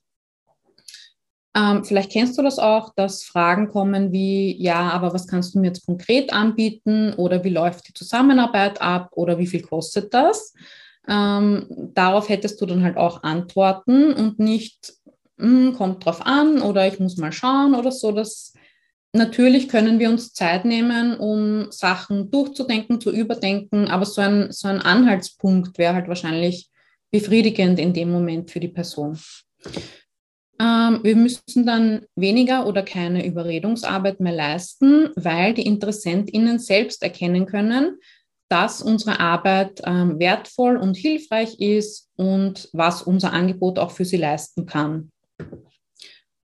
Ähm, 1.54 1.84
vielleicht 1.84 2.10
kennst 2.10 2.38
du 2.38 2.42
das 2.42 2.58
auch, 2.58 2.94
dass 2.94 3.22
Fragen 3.22 3.68
kommen 3.68 4.12
wie, 4.12 4.56
ja, 4.62 4.88
aber 4.90 5.12
was 5.12 5.26
kannst 5.26 5.54
du 5.54 5.58
mir 5.58 5.66
jetzt 5.68 5.84
konkret 5.84 6.32
anbieten 6.32 7.12
oder 7.14 7.44
wie 7.44 7.50
läuft 7.50 7.86
die 7.88 7.92
Zusammenarbeit 7.92 8.80
ab 8.80 9.10
oder 9.12 9.38
wie 9.38 9.46
viel 9.46 9.62
kostet 9.62 10.14
das? 10.14 10.54
Ähm, 11.06 11.66
darauf 11.92 12.30
hättest 12.30 12.58
du 12.62 12.66
dann 12.66 12.82
halt 12.82 12.96
auch 12.96 13.22
Antworten 13.22 14.14
und 14.14 14.38
nicht, 14.38 14.94
hm, 15.38 15.74
kommt 15.74 16.04
drauf 16.04 16.24
an 16.24 16.62
oder 16.62 16.88
ich 16.88 16.98
muss 16.98 17.18
mal 17.18 17.32
schauen 17.32 17.74
oder 17.74 17.92
so. 17.92 18.10
Das 18.12 18.54
Natürlich 19.16 19.70
können 19.70 19.98
wir 19.98 20.10
uns 20.10 20.34
Zeit 20.34 20.66
nehmen, 20.66 21.16
um 21.16 21.72
Sachen 21.72 22.30
durchzudenken, 22.30 23.00
zu 23.00 23.10
überdenken, 23.10 23.88
aber 23.88 24.04
so 24.04 24.20
ein, 24.20 24.52
so 24.52 24.68
ein 24.68 24.82
Anhaltspunkt 24.82 25.78
wäre 25.78 25.94
halt 25.94 26.08
wahrscheinlich 26.08 26.68
befriedigend 27.10 27.78
in 27.78 27.94
dem 27.94 28.12
Moment 28.12 28.50
für 28.50 28.60
die 28.60 28.68
Person. 28.68 29.18
Ähm, 30.60 31.00
wir 31.02 31.16
müssen 31.16 31.64
dann 31.64 32.04
weniger 32.14 32.66
oder 32.66 32.82
keine 32.82 33.26
Überredungsarbeit 33.26 34.20
mehr 34.20 34.34
leisten, 34.34 35.08
weil 35.16 35.54
die 35.54 35.66
InteressentInnen 35.66 36.58
selbst 36.58 37.02
erkennen 37.02 37.46
können, 37.46 37.98
dass 38.50 38.82
unsere 38.82 39.18
Arbeit 39.18 39.80
ähm, 39.84 40.18
wertvoll 40.18 40.76
und 40.76 40.94
hilfreich 40.94 41.58
ist 41.58 42.10
und 42.16 42.68
was 42.74 43.02
unser 43.02 43.32
Angebot 43.32 43.78
auch 43.78 43.92
für 43.92 44.04
sie 44.04 44.18
leisten 44.18 44.66
kann. 44.66 45.10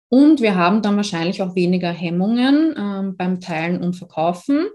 Und 0.10 0.42
wir 0.42 0.56
haben 0.56 0.82
dann 0.82 0.98
wahrscheinlich 0.98 1.42
auch 1.42 1.56
weniger 1.56 1.92
Hemmungen 1.92 2.76
ähm, 2.78 3.16
beim 3.16 3.40
Teilen 3.40 3.82
und 3.82 3.96
Verkaufen 3.96 4.68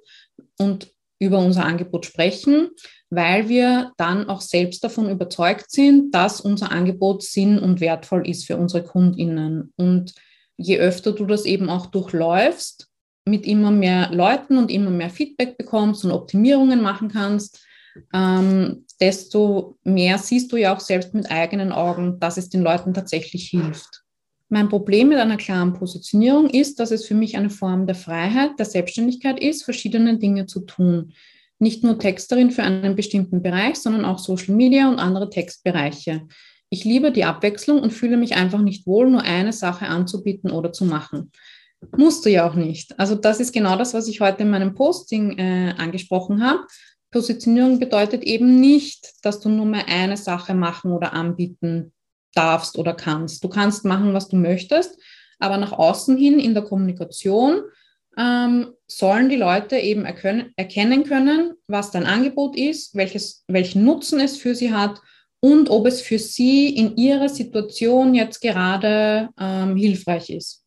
und 0.59 0.93
über 1.19 1.39
unser 1.39 1.65
Angebot 1.65 2.07
sprechen, 2.07 2.71
weil 3.11 3.49
wir 3.49 3.93
dann 3.97 4.29
auch 4.29 4.41
selbst 4.41 4.85
davon 4.85 5.09
überzeugt 5.09 5.71
sind, 5.71 6.15
dass 6.15 6.41
unser 6.41 6.71
Angebot 6.71 7.23
sinn- 7.23 7.59
und 7.59 7.81
wertvoll 7.81 8.29
ist 8.29 8.47
für 8.47 8.57
unsere 8.57 8.85
Kundinnen. 8.85 9.73
Und 9.77 10.15
je 10.57 10.79
öfter 10.79 11.13
du 11.13 11.27
das 11.27 11.45
eben 11.45 11.69
auch 11.69 11.87
durchläufst, 11.87 12.89
mit 13.27 13.47
immer 13.47 13.71
mehr 13.71 14.11
Leuten 14.13 14.59
und 14.59 14.71
immer 14.71 14.91
mehr 14.91 15.11
Feedback 15.11 15.57
bekommst 15.57 16.05
und 16.05 16.13
Optimierungen 16.13 16.83
machen 16.83 17.09
kannst, 17.09 17.65
ähm, 18.13 18.85
desto 19.01 19.79
mehr 19.83 20.19
siehst 20.19 20.53
du 20.53 20.57
ja 20.57 20.75
auch 20.75 20.81
selbst 20.81 21.15
mit 21.15 21.31
eigenen 21.31 21.73
Augen, 21.73 22.21
dass 22.21 22.37
es 22.37 22.51
den 22.51 22.63
Leuten 22.63 22.93
tatsächlich 22.93 23.49
hilft. 23.49 24.04
Mein 24.55 24.69
Problem 24.69 25.09
mit 25.09 25.19
einer 25.19 25.37
klaren 25.37 25.73
Positionierung 25.73 26.49
ist, 26.49 26.79
dass 26.79 26.93
es 26.93 27.07
für 27.07 27.17
mich 27.17 27.37
eine 27.37 27.51
Form 27.51 27.89
der 27.89 27.97
Freiheit, 27.97 28.53
der 28.57 28.67
Selbstständigkeit 28.67 29.41
ist, 29.41 29.65
verschiedene 29.65 30.17
Dinge 30.17 30.47
zu 30.47 30.61
tun. 30.61 31.13
Nicht 31.59 31.83
nur 31.83 31.99
Texterin 31.99 32.53
für 32.53 32.63
einen 32.63 32.95
bestimmten 32.95 33.43
Bereich, 33.43 33.75
sondern 33.75 34.05
auch 34.05 34.21
Social 34.21 34.55
Media 34.55 34.89
und 34.89 35.01
andere 35.01 35.29
Textbereiche. 35.29 36.29
Ich 36.71 36.85
liebe 36.85 37.11
die 37.11 37.25
Abwechslung 37.25 37.83
und 37.83 37.93
fühle 37.93 38.17
mich 38.17 38.37
einfach 38.37 38.61
nicht 38.61 38.87
wohl, 38.87 39.11
nur 39.11 39.23
eine 39.23 39.53
Sache 39.53 39.89
anzubieten 39.89 40.53
oder 40.53 40.73
zu 40.73 40.85
machen. 40.85 41.33
Musst 41.97 42.25
du 42.25 42.31
ja 42.31 42.49
auch 42.49 42.55
nicht. 42.55 42.97
Also 42.97 43.17
das 43.17 43.41
ist 43.41 43.51
genau 43.51 43.77
das, 43.77 43.93
was 43.93 44.07
ich 44.07 44.21
heute 44.21 44.45
in 44.45 44.51
meinem 44.51 44.77
Posting 44.77 45.37
äh, 45.37 45.75
angesprochen 45.77 46.45
habe. 46.45 46.61
Positionierung 47.11 47.81
bedeutet 47.81 48.23
eben 48.23 48.61
nicht, 48.61 49.15
dass 49.23 49.41
du 49.41 49.49
nur 49.49 49.67
mehr 49.67 49.89
eine 49.89 50.17
Sache 50.17 50.55
machen 50.55 50.93
oder 50.93 51.13
anbieten 51.13 51.93
darfst 52.35 52.79
oder 52.79 52.95
kannst. 52.95 53.43
Du 53.45 53.49
kannst 53.49 53.85
machen, 53.85 54.15
was 54.15 54.29
du 54.29 54.37
möchtest, 54.37 54.99
aber 55.39 55.57
nach 55.57 55.73
außen 55.73 56.17
hin 56.17 56.39
in 56.39 56.55
der 56.55 56.65
Kommunikation 56.65 57.63
ähm, 58.17 58.73
sollen 58.87 59.29
die 59.29 59.37
Leute 59.37 59.77
eben 59.77 60.05
erkennen, 60.05 60.53
erkennen 60.57 61.05
können, 61.05 61.55
was 61.67 61.91
dein 61.91 62.07
Angebot 62.07 62.57
ist, 62.57 62.95
welches, 62.95 63.45
welchen 63.49 63.85
Nutzen 63.85 64.21
es 64.21 64.37
für 64.37 64.55
sie 64.55 64.73
hat 64.73 65.01
und 65.41 65.69
ob 65.69 65.87
es 65.87 66.01
für 66.01 66.19
sie 66.19 66.75
in 66.75 66.97
ihrer 66.97 67.29
Situation 67.29 68.15
jetzt 68.15 68.41
gerade 68.41 69.29
ähm, 69.39 69.77
hilfreich 69.77 70.31
ist. 70.31 70.65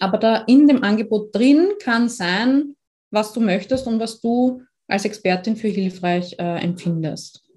Aber 0.00 0.18
da 0.18 0.44
in 0.46 0.66
dem 0.66 0.82
Angebot 0.82 1.34
drin 1.34 1.68
kann 1.80 2.08
sein, 2.08 2.74
was 3.10 3.32
du 3.32 3.40
möchtest 3.40 3.86
und 3.86 4.00
was 4.00 4.20
du 4.20 4.62
als 4.86 5.04
Expertin 5.04 5.56
für 5.56 5.68
hilfreich 5.68 6.34
äh, 6.38 6.62
empfindest. 6.62 7.47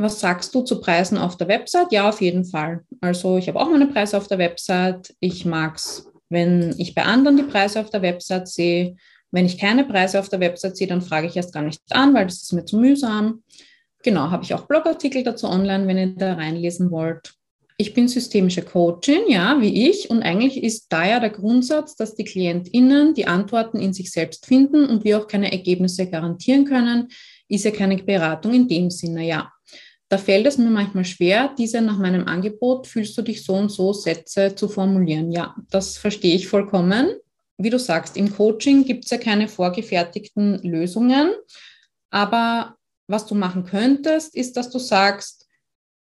Was 0.00 0.18
sagst 0.18 0.54
du 0.54 0.62
zu 0.62 0.80
Preisen 0.80 1.18
auf 1.18 1.36
der 1.36 1.48
Website? 1.48 1.92
Ja, 1.92 2.08
auf 2.08 2.22
jeden 2.22 2.46
Fall. 2.46 2.80
Also 3.02 3.36
ich 3.36 3.48
habe 3.48 3.60
auch 3.60 3.68
meine 3.68 3.86
Preise 3.86 4.16
auf 4.16 4.28
der 4.28 4.38
Website. 4.38 5.14
Ich 5.20 5.44
mag 5.44 5.76
es, 5.76 6.10
wenn 6.30 6.74
ich 6.78 6.94
bei 6.94 7.02
anderen 7.02 7.36
die 7.36 7.42
Preise 7.42 7.80
auf 7.80 7.90
der 7.90 8.00
Website 8.00 8.48
sehe. 8.48 8.96
Wenn 9.30 9.44
ich 9.44 9.58
keine 9.58 9.84
Preise 9.84 10.18
auf 10.18 10.30
der 10.30 10.40
Website 10.40 10.78
sehe, 10.78 10.86
dann 10.86 11.02
frage 11.02 11.26
ich 11.26 11.36
erst 11.36 11.52
gar 11.52 11.62
nicht 11.62 11.82
an, 11.90 12.14
weil 12.14 12.24
das 12.24 12.40
ist 12.40 12.52
mir 12.54 12.64
zu 12.64 12.78
mühsam. 12.78 13.42
Genau, 14.02 14.30
habe 14.30 14.42
ich 14.42 14.54
auch 14.54 14.66
Blogartikel 14.66 15.22
dazu 15.22 15.46
online, 15.46 15.86
wenn 15.86 15.98
ihr 15.98 16.14
da 16.16 16.32
reinlesen 16.32 16.90
wollt. 16.90 17.34
Ich 17.76 17.92
bin 17.92 18.08
systemische 18.08 18.62
Coachin, 18.62 19.28
ja, 19.28 19.60
wie 19.60 19.90
ich. 19.90 20.08
Und 20.08 20.22
eigentlich 20.22 20.62
ist 20.62 20.86
da 20.88 21.06
ja 21.06 21.20
der 21.20 21.28
Grundsatz, 21.28 21.94
dass 21.94 22.14
die 22.14 22.24
KlientInnen 22.24 23.12
die 23.12 23.26
Antworten 23.26 23.78
in 23.78 23.92
sich 23.92 24.10
selbst 24.10 24.46
finden 24.46 24.86
und 24.86 25.04
wir 25.04 25.18
auch 25.18 25.26
keine 25.26 25.52
Ergebnisse 25.52 26.08
garantieren 26.08 26.64
können, 26.64 27.08
ist 27.48 27.66
ja 27.66 27.70
keine 27.70 27.98
Beratung 27.98 28.54
in 28.54 28.66
dem 28.66 28.90
Sinne, 28.90 29.26
ja. 29.26 29.52
Da 30.10 30.18
fällt 30.18 30.44
es 30.44 30.58
mir 30.58 30.70
manchmal 30.70 31.04
schwer, 31.04 31.54
diese 31.56 31.80
nach 31.80 31.96
meinem 31.96 32.26
Angebot 32.26 32.88
fühlst 32.88 33.16
du 33.16 33.22
dich 33.22 33.44
so 33.44 33.54
und 33.54 33.70
so 33.70 33.92
Sätze 33.92 34.56
zu 34.56 34.68
formulieren. 34.68 35.30
Ja, 35.30 35.54
das 35.70 35.98
verstehe 35.98 36.34
ich 36.34 36.48
vollkommen. 36.48 37.10
Wie 37.58 37.70
du 37.70 37.78
sagst, 37.78 38.16
im 38.16 38.34
Coaching 38.34 38.84
gibt 38.84 39.04
es 39.04 39.12
ja 39.12 39.18
keine 39.18 39.46
vorgefertigten 39.46 40.60
Lösungen. 40.64 41.30
Aber 42.10 42.74
was 43.06 43.26
du 43.26 43.36
machen 43.36 43.64
könntest, 43.64 44.34
ist, 44.34 44.56
dass 44.56 44.70
du 44.70 44.80
sagst, 44.80 45.46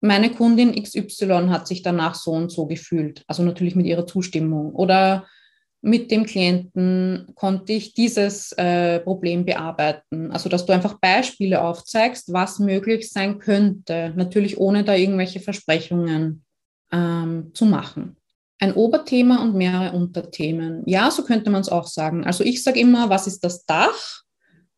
meine 0.00 0.32
Kundin 0.32 0.75
XY 0.75 1.47
hat 1.50 1.68
sich 1.68 1.82
danach 1.82 2.16
so 2.16 2.32
und 2.32 2.50
so 2.50 2.66
gefühlt, 2.66 3.23
also 3.28 3.44
natürlich 3.44 3.76
mit 3.76 3.87
ihrer 3.87 4.04
Zustimmung. 4.04 4.75
Oder 4.75 5.28
mit 5.83 6.12
dem 6.12 6.25
Klienten 6.25 7.27
konnte 7.35 7.73
ich 7.73 7.93
dieses 7.93 8.53
äh, 8.53 9.01
Problem 9.01 9.45
bearbeiten. 9.45 10.31
Also, 10.31 10.49
dass 10.49 10.65
du 10.65 10.73
einfach 10.73 10.99
Beispiele 11.01 11.61
aufzeigst, 11.61 12.33
was 12.33 12.61
möglich 12.61 13.11
sein 13.11 13.41
könnte, 13.41 14.12
natürlich 14.17 14.59
ohne 14.59 14.85
da 14.85 14.95
irgendwelche 14.95 15.41
Versprechungen 15.41 16.45
ähm, 16.93 17.51
zu 17.53 17.67
machen. 17.67 18.17
Ein 18.61 18.75
Oberthema 18.75 19.43
und 19.43 19.57
mehrere 19.57 19.97
Unterthemen. 19.97 20.85
Ja, 20.87 21.11
so 21.11 21.25
könnte 21.25 21.51
man 21.51 21.62
es 21.62 21.69
auch 21.69 21.89
sagen. 21.89 22.25
Also 22.25 22.45
ich 22.45 22.62
sage 22.62 22.79
immer, 22.79 23.11
was 23.11 23.27
ist 23.27 23.43
das 23.43 23.67
Dach, 23.67 24.23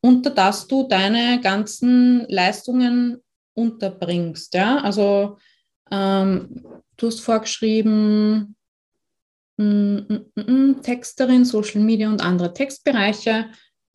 unter 0.00 0.30
das 0.30 0.66
du 0.66 0.88
deine 0.88 1.38
ganzen 1.42 2.24
Leistungen 2.28 3.18
unterbringst. 3.52 4.54
Ja? 4.54 4.78
Also 4.78 5.36
ähm, 5.90 6.64
du 6.96 7.06
hast 7.06 7.20
vorgeschrieben, 7.20 8.56
Texterin, 9.56 11.44
Social 11.44 11.80
Media 11.80 12.08
und 12.08 12.22
andere 12.22 12.52
Textbereiche. 12.52 13.46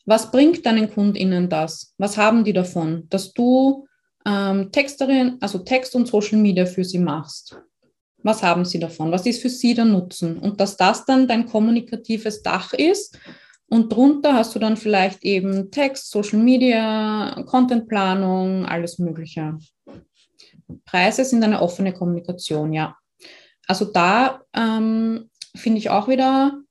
Was 0.06 0.32
bringt 0.32 0.66
deinen 0.66 0.90
KundInnen 0.90 1.50
das? 1.50 1.94
Was 1.98 2.18
haben 2.18 2.44
die 2.44 2.54
davon, 2.54 3.08
dass 3.10 3.34
du 3.34 3.86
ähm, 4.26 4.72
Texterin, 4.72 5.38
also 5.42 5.60
Text 5.60 5.96
und 5.96 6.08
Social 6.08 6.40
Media 6.40 6.66
für 6.66 6.84
sie 6.84 7.00
machst? 7.00 7.60
Was 8.24 8.44
haben 8.44 8.66
sie 8.66 8.80
davon? 8.80 9.12
Was 9.12 9.26
ist 9.26 9.42
für 9.42 9.50
sie 9.50 9.74
der 9.74 9.86
Nutzen? 9.86 10.38
Und 10.40 10.60
dass 10.60 10.78
das 10.78 11.06
dann 11.06 11.28
dein 11.28 11.46
kommunikatives 11.46 12.42
Dach 12.42 12.74
ist 12.74 13.18
und 13.70 13.94
drunter 13.94 14.34
hast 14.34 14.56
du 14.56 14.60
dann 14.60 14.78
vielleicht 14.78 15.24
eben 15.24 15.72
Text, 15.72 16.10
Social 16.10 16.40
Media, 16.40 17.44
Contentplanung, 17.46 18.66
alles 18.66 18.98
Mögliche. 18.98 19.58
Preise 20.86 21.24
sind 21.24 21.44
eine 21.44 21.62
offene 21.62 21.94
Kommunikation, 21.94 22.74
ja. 22.74 22.98
Also 23.68 23.86
da 23.86 24.42
ähm, 24.54 25.30
finde 25.56 25.80
ich 25.80 25.90
auch 25.90 26.08
wieder, 26.08 26.62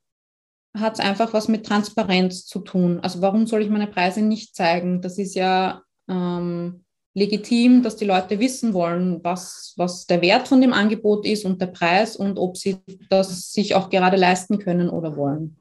hat 0.76 0.94
es 0.94 1.00
einfach 1.00 1.32
was 1.32 1.48
mit 1.48 1.66
Transparenz 1.66 2.46
zu 2.46 2.60
tun. 2.60 3.00
Also 3.00 3.20
warum 3.20 3.46
soll 3.46 3.62
ich 3.62 3.70
meine 3.70 3.86
Preise 3.86 4.22
nicht 4.22 4.54
zeigen? 4.54 5.00
Das 5.00 5.18
ist 5.18 5.34
ja 5.34 5.82
ähm, 6.08 6.84
legitim, 7.14 7.82
dass 7.82 7.96
die 7.96 8.04
Leute 8.04 8.38
wissen 8.38 8.74
wollen, 8.74 9.22
was, 9.24 9.74
was 9.76 10.06
der 10.06 10.22
Wert 10.22 10.48
von 10.48 10.60
dem 10.60 10.72
Angebot 10.72 11.26
ist 11.26 11.44
und 11.44 11.60
der 11.60 11.66
Preis 11.66 12.16
und 12.16 12.38
ob 12.38 12.56
sie 12.56 12.78
das 13.10 13.52
sich 13.52 13.74
auch 13.74 13.90
gerade 13.90 14.16
leisten 14.16 14.58
können 14.58 14.88
oder 14.88 15.16
wollen. 15.16 15.56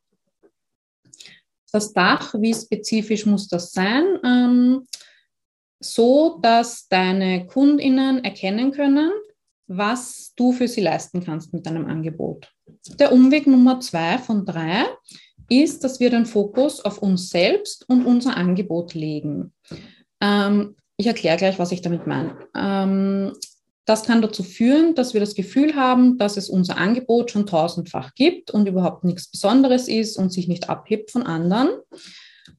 Das 1.72 1.94
Dach, 1.94 2.34
wie 2.40 2.54
spezifisch 2.54 3.26
muss 3.26 3.48
das 3.48 3.72
sein? 3.72 4.06
Ähm, 4.24 4.88
so, 5.80 6.40
dass 6.42 6.88
deine 6.88 7.46
KundInnen 7.46 8.24
erkennen 8.24 8.72
können, 8.72 9.12
was 9.68 10.34
du 10.36 10.54
für 10.54 10.68
sie 10.68 10.82
leisten 10.82 11.24
kannst 11.24 11.54
mit 11.54 11.66
deinem 11.66 11.86
Angebot. 11.86 12.52
Der 13.00 13.12
Umweg 13.12 13.48
Nummer 13.48 13.80
zwei 13.80 14.18
von 14.18 14.46
drei 14.46 14.86
ist, 15.50 15.84
dass 15.84 16.00
wir 16.00 16.10
den 16.10 16.26
Fokus 16.26 16.84
auf 16.84 17.02
uns 17.02 17.30
selbst 17.30 17.88
und 17.88 18.06
unser 18.06 18.36
Angebot 18.36 18.94
legen. 18.94 19.54
Ähm, 20.22 20.76
ich 20.98 21.08
erkläre 21.08 21.38
gleich, 21.38 21.60
was 21.60 21.72
ich 21.72 21.82
damit 21.82 22.08
meine. 22.08 22.36
Ähm, 22.56 23.34
das 23.86 24.04
kann 24.04 24.22
dazu 24.22 24.44
führen, 24.44 24.96
dass 24.96 25.14
wir 25.14 25.22
das 25.22 25.36
Gefühl 25.36 25.76
haben, 25.76 26.18
dass 26.18 26.36
es 26.36 26.50
unser 26.50 26.78
Angebot 26.78 27.32
schon 27.32 27.46
tausendfach 27.46 28.14
gibt 28.16 28.52
und 28.52 28.68
überhaupt 28.68 29.06
nichts 29.06 29.32
Besonderes 29.32 29.88
ist 29.88 30.18
und 30.18 30.34
sich 30.34 30.50
nicht 30.50 30.70
abhebt 30.70 31.12
von 31.12 31.24
anderen. 31.24 31.70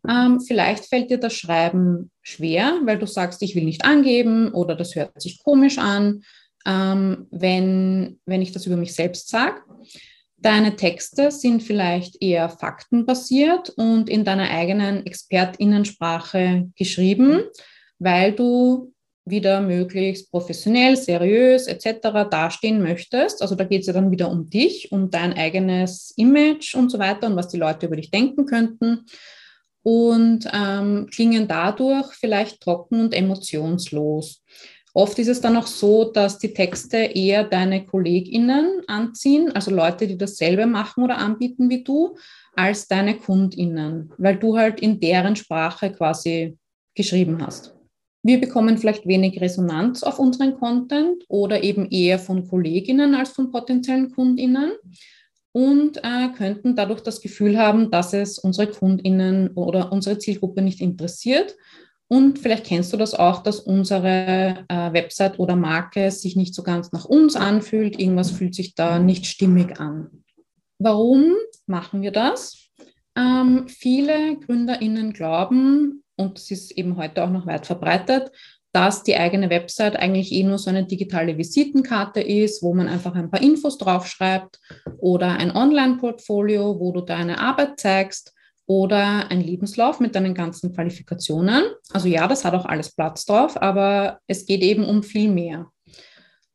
Ähm, 0.08 0.40
vielleicht 0.40 0.86
fällt 0.86 1.10
dir 1.10 1.18
das 1.18 1.34
Schreiben 1.34 2.10
schwer, 2.22 2.78
weil 2.84 2.98
du 2.98 3.06
sagst, 3.06 3.42
ich 3.42 3.54
will 3.54 3.64
nicht 3.64 3.84
angeben 3.84 4.52
oder 4.52 4.74
das 4.74 4.94
hört 4.94 5.20
sich 5.20 5.42
komisch 5.42 5.76
an, 5.76 6.22
ähm, 6.68 7.26
wenn, 7.30 8.20
wenn 8.26 8.42
ich 8.42 8.52
das 8.52 8.66
über 8.66 8.76
mich 8.76 8.94
selbst 8.94 9.28
sage. 9.30 9.62
Deine 10.36 10.76
Texte 10.76 11.32
sind 11.32 11.62
vielleicht 11.62 12.22
eher 12.22 12.48
faktenbasiert 12.48 13.70
und 13.70 14.08
in 14.08 14.24
deiner 14.24 14.50
eigenen 14.50 15.04
Expertinnensprache 15.04 16.70
geschrieben, 16.76 17.40
weil 17.98 18.32
du 18.32 18.92
wieder 19.24 19.60
möglichst 19.60 20.30
professionell, 20.30 20.96
seriös 20.96 21.66
etc. 21.66 22.28
dastehen 22.30 22.82
möchtest. 22.82 23.42
Also 23.42 23.56
da 23.56 23.64
geht 23.64 23.80
es 23.80 23.88
ja 23.88 23.92
dann 23.92 24.10
wieder 24.10 24.30
um 24.30 24.48
dich, 24.48 24.92
um 24.92 25.10
dein 25.10 25.32
eigenes 25.34 26.12
Image 26.16 26.74
und 26.74 26.90
so 26.90 26.98
weiter 26.98 27.26
und 27.26 27.36
was 27.36 27.48
die 27.48 27.58
Leute 27.58 27.86
über 27.86 27.96
dich 27.96 28.10
denken 28.10 28.46
könnten 28.46 29.06
und 29.82 30.48
ähm, 30.52 31.08
klingen 31.10 31.48
dadurch 31.48 32.12
vielleicht 32.14 32.60
trocken 32.60 33.00
und 33.00 33.14
emotionslos. 33.14 34.42
Oft 34.94 35.18
ist 35.18 35.28
es 35.28 35.40
dann 35.40 35.56
auch 35.56 35.66
so, 35.66 36.10
dass 36.10 36.38
die 36.38 36.52
Texte 36.52 36.96
eher 36.96 37.44
deine 37.44 37.84
KollegInnen 37.84 38.82
anziehen, 38.86 39.52
also 39.52 39.70
Leute, 39.70 40.06
die 40.06 40.18
dasselbe 40.18 40.66
machen 40.66 41.04
oder 41.04 41.18
anbieten 41.18 41.68
wie 41.70 41.84
du, 41.84 42.16
als 42.54 42.88
deine 42.88 43.16
KundInnen, 43.16 44.12
weil 44.18 44.36
du 44.36 44.56
halt 44.56 44.80
in 44.80 44.98
deren 44.98 45.36
Sprache 45.36 45.92
quasi 45.92 46.56
geschrieben 46.94 47.38
hast. 47.44 47.74
Wir 48.22 48.40
bekommen 48.40 48.76
vielleicht 48.78 49.06
wenig 49.06 49.40
Resonanz 49.40 50.02
auf 50.02 50.18
unseren 50.18 50.58
Content 50.58 51.24
oder 51.28 51.62
eben 51.62 51.88
eher 51.90 52.18
von 52.18 52.48
Kolleginnen 52.48 53.14
als 53.14 53.30
von 53.30 53.50
potenziellen 53.50 54.10
Kundinnen 54.10 54.72
und 55.52 55.98
äh, 55.98 56.28
könnten 56.36 56.74
dadurch 56.74 57.00
das 57.00 57.20
Gefühl 57.20 57.58
haben, 57.58 57.90
dass 57.90 58.12
es 58.12 58.38
unsere 58.38 58.70
Kundinnen 58.70 59.50
oder 59.54 59.92
unsere 59.92 60.18
Zielgruppe 60.18 60.62
nicht 60.62 60.80
interessiert. 60.80 61.56
Und 62.08 62.38
vielleicht 62.38 62.64
kennst 62.64 62.92
du 62.92 62.96
das 62.96 63.14
auch, 63.14 63.42
dass 63.42 63.60
unsere 63.60 64.64
äh, 64.68 64.92
Website 64.92 65.38
oder 65.38 65.56
Marke 65.56 66.10
sich 66.10 66.36
nicht 66.36 66.54
so 66.54 66.62
ganz 66.62 66.90
nach 66.92 67.04
uns 67.04 67.36
anfühlt. 67.36 68.00
Irgendwas 68.00 68.30
fühlt 68.30 68.54
sich 68.54 68.74
da 68.74 68.98
nicht 68.98 69.26
stimmig 69.26 69.78
an. 69.78 70.24
Warum 70.78 71.34
machen 71.66 72.00
wir 72.00 72.10
das? 72.10 72.68
Ähm, 73.14 73.68
viele 73.68 74.36
GründerInnen 74.36 75.12
glauben, 75.12 76.02
und 76.16 76.36
das 76.38 76.50
ist 76.50 76.72
eben 76.72 76.96
heute 76.96 77.24
auch 77.24 77.30
noch 77.30 77.46
weit 77.46 77.66
verbreitet, 77.66 78.32
dass 78.72 79.02
die 79.02 79.16
eigene 79.16 79.50
Website 79.50 79.96
eigentlich 79.96 80.32
eh 80.32 80.42
nur 80.44 80.58
so 80.58 80.70
eine 80.70 80.84
digitale 80.84 81.36
Visitenkarte 81.36 82.20
ist, 82.20 82.62
wo 82.62 82.74
man 82.74 82.88
einfach 82.88 83.14
ein 83.14 83.30
paar 83.30 83.42
Infos 83.42 83.78
draufschreibt 83.78 84.60
oder 84.98 85.36
ein 85.38 85.54
Online-Portfolio, 85.54 86.78
wo 86.78 86.92
du 86.92 87.00
deine 87.00 87.38
Arbeit 87.38 87.80
zeigst 87.80 88.34
oder 88.68 89.30
ein 89.30 89.40
Lebenslauf 89.40 89.98
mit 89.98 90.14
deinen 90.14 90.34
ganzen 90.34 90.74
Qualifikationen. 90.74 91.64
Also 91.90 92.06
ja, 92.06 92.28
das 92.28 92.44
hat 92.44 92.52
auch 92.52 92.66
alles 92.66 92.94
Platz 92.94 93.24
drauf, 93.24 93.60
aber 93.60 94.20
es 94.26 94.44
geht 94.44 94.60
eben 94.60 94.84
um 94.84 95.02
viel 95.02 95.30
mehr. 95.30 95.72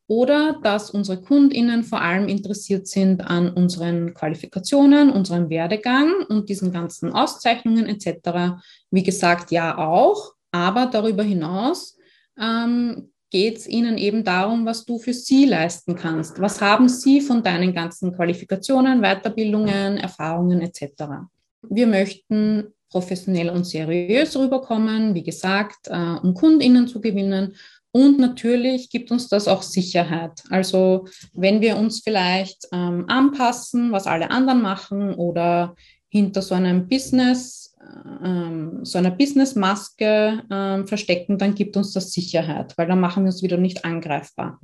Oder 0.08 0.60
dass 0.62 0.91
unsere 0.91 1.19
Kundinnen 1.19 1.84
vor 1.84 2.02
allem 2.02 2.28
interessiert 2.28 2.88
sind 2.88 3.21
an 3.21 3.49
unseren 3.49 4.13
Qualifikationen, 4.13 5.10
unserem 5.10 5.49
Werdegang 5.49 6.12
und 6.30 6.49
diesen 6.49 6.71
ganzen 6.71 7.12
Auszeichnungen 7.12 7.88
etc. 7.88 8.60
Wie 8.91 9.04
gesagt, 9.04 9.49
ja 9.49 9.76
auch, 9.80 10.34
aber 10.52 10.86
darüber 10.86 11.23
hinaus 11.23 11.97
ähm, 12.39 13.12
geht 13.32 13.58
es 13.58 13.67
ihnen 13.67 13.97
eben 13.97 14.23
darum, 14.23 14.67
was 14.67 14.86
du 14.86 14.99
für 14.99 15.15
sie 15.15 15.45
leisten 15.45 15.95
kannst. 15.95 16.39
Was 16.39 16.62
haben 16.62 16.89
sie 16.89 17.21
von 17.21 17.41
deinen 17.41 17.73
ganzen 17.73 18.13
Qualifikationen, 18.15 19.02
Weiterbildungen, 19.02 19.97
Erfahrungen 19.97 20.62
etc. 20.62 21.06
Wir 21.69 21.88
möchten 21.88 22.73
professionell 22.89 23.49
und 23.49 23.65
seriös 23.65 24.38
rüberkommen, 24.38 25.15
wie 25.15 25.23
gesagt, 25.23 25.88
äh, 25.88 26.15
um 26.21 26.34
Kundinnen 26.34 26.88
zu 26.88 27.02
gewinnen 27.02 27.56
Und 27.91 28.17
natürlich 28.19 28.89
gibt 28.89 29.12
uns 29.12 29.30
das 29.30 29.47
auch 29.47 29.62
Sicherheit. 29.62 30.43
Also 30.49 31.06
wenn 31.34 31.62
wir 31.62 31.78
uns 31.78 32.02
vielleicht 32.02 32.67
ähm, 32.71 33.06
anpassen, 33.08 33.91
was 33.91 34.08
alle 34.08 34.32
anderen 34.32 34.62
machen 34.62 35.13
oder 35.13 35.76
hinter 36.10 36.41
so 36.41 36.56
einem 36.56 36.88
Business, 36.88 37.76
ähm, 38.23 38.80
so 38.84 38.97
einer 38.97 39.12
Businessmaske 39.12 40.43
ähm, 40.52 40.88
verstecken, 40.88 41.38
dann 41.38 41.54
gibt 41.54 41.78
uns 41.78 41.93
das 41.93 42.12
Sicherheit, 42.12 42.76
weil 42.78 42.88
dann 42.88 42.99
machen 42.99 43.23
wir 43.23 43.32
uns 43.32 43.43
wieder 43.43 43.58
nicht 43.58 43.86
angreifbar. 43.86 44.60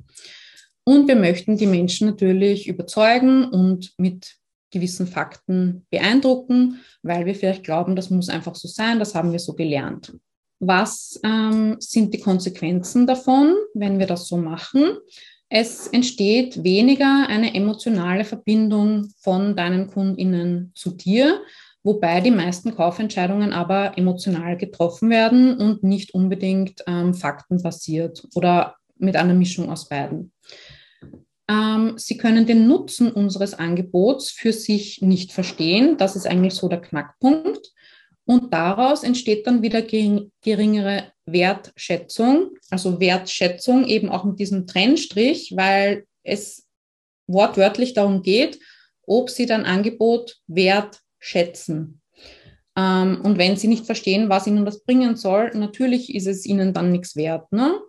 Und 0.83 1.07
wir 1.07 1.15
möchten 1.15 1.55
die 1.55 1.67
Menschen 1.67 2.07
natürlich 2.07 2.67
überzeugen 2.67 3.45
und 3.45 3.93
mit 3.99 4.38
gewissen 4.71 5.07
Fakten 5.07 5.85
beeindrucken, 5.89 6.79
weil 7.01 7.25
wir 7.25 7.35
vielleicht 7.35 7.63
glauben, 7.63 7.95
das 7.95 8.09
muss 8.09 8.29
einfach 8.29 8.55
so 8.55 8.67
sein, 8.67 8.99
das 8.99 9.15
haben 9.15 9.31
wir 9.31 9.39
so 9.39 9.53
gelernt. 9.53 10.13
Was 10.59 11.19
ähm, 11.23 11.77
sind 11.79 12.13
die 12.13 12.19
Konsequenzen 12.19 13.07
davon, 13.07 13.55
wenn 13.73 13.97
wir 13.97 14.07
das 14.07 14.27
so 14.27 14.37
machen? 14.37 14.97
Es 15.47 15.87
entsteht 15.87 16.63
weniger 16.63 17.25
eine 17.27 17.55
emotionale 17.55 18.23
Verbindung 18.23 19.09
von 19.17 19.55
deinen 19.55 19.87
Kundinnen 19.87 20.71
zu 20.75 20.91
dir, 20.91 21.41
wobei 21.81 22.21
die 22.21 22.29
meisten 22.29 22.75
Kaufentscheidungen 22.75 23.53
aber 23.53 23.97
emotional 23.97 24.57
getroffen 24.57 25.09
werden 25.09 25.57
und 25.57 25.81
nicht 25.81 26.13
unbedingt 26.13 26.83
ähm, 26.85 27.15
faktenbasiert 27.15 28.27
oder 28.35 28.75
mit 28.97 29.15
einer 29.15 29.33
Mischung 29.33 29.71
aus 29.71 29.89
beiden. 29.89 30.31
Ähm, 31.49 31.97
sie 31.97 32.17
können 32.17 32.45
den 32.45 32.67
Nutzen 32.67 33.11
unseres 33.11 33.55
Angebots 33.55 34.29
für 34.29 34.53
sich 34.53 35.01
nicht 35.01 35.33
verstehen. 35.33 35.97
Das 35.97 36.15
ist 36.15 36.27
eigentlich 36.27 36.53
so 36.53 36.69
der 36.69 36.79
Knackpunkt. 36.79 37.73
Und 38.25 38.53
daraus 38.53 39.03
entsteht 39.03 39.47
dann 39.47 39.63
wieder 39.63 39.81
geringere 39.81 41.11
Wertschätzung, 41.25 42.51
also 42.69 42.99
Wertschätzung 42.99 43.87
eben 43.87 44.09
auch 44.09 44.23
mit 44.23 44.39
diesem 44.39 44.67
Trennstrich, 44.67 45.53
weil 45.55 46.05
es 46.21 46.67
wortwörtlich 47.25 47.95
darum 47.95 48.21
geht, 48.21 48.59
ob 49.01 49.31
sie 49.31 49.47
dein 49.47 49.65
Angebot 49.65 50.37
wertschätzen. 50.45 52.01
Ähm, 52.75 53.21
und 53.23 53.39
wenn 53.39 53.57
sie 53.57 53.67
nicht 53.67 53.87
verstehen, 53.87 54.29
was 54.29 54.45
ihnen 54.45 54.65
das 54.65 54.83
bringen 54.83 55.15
soll, 55.15 55.49
natürlich 55.55 56.13
ist 56.13 56.27
es 56.27 56.45
ihnen 56.45 56.73
dann 56.73 56.91
nichts 56.91 57.15
wert. 57.15 57.51
Ne? 57.51 57.79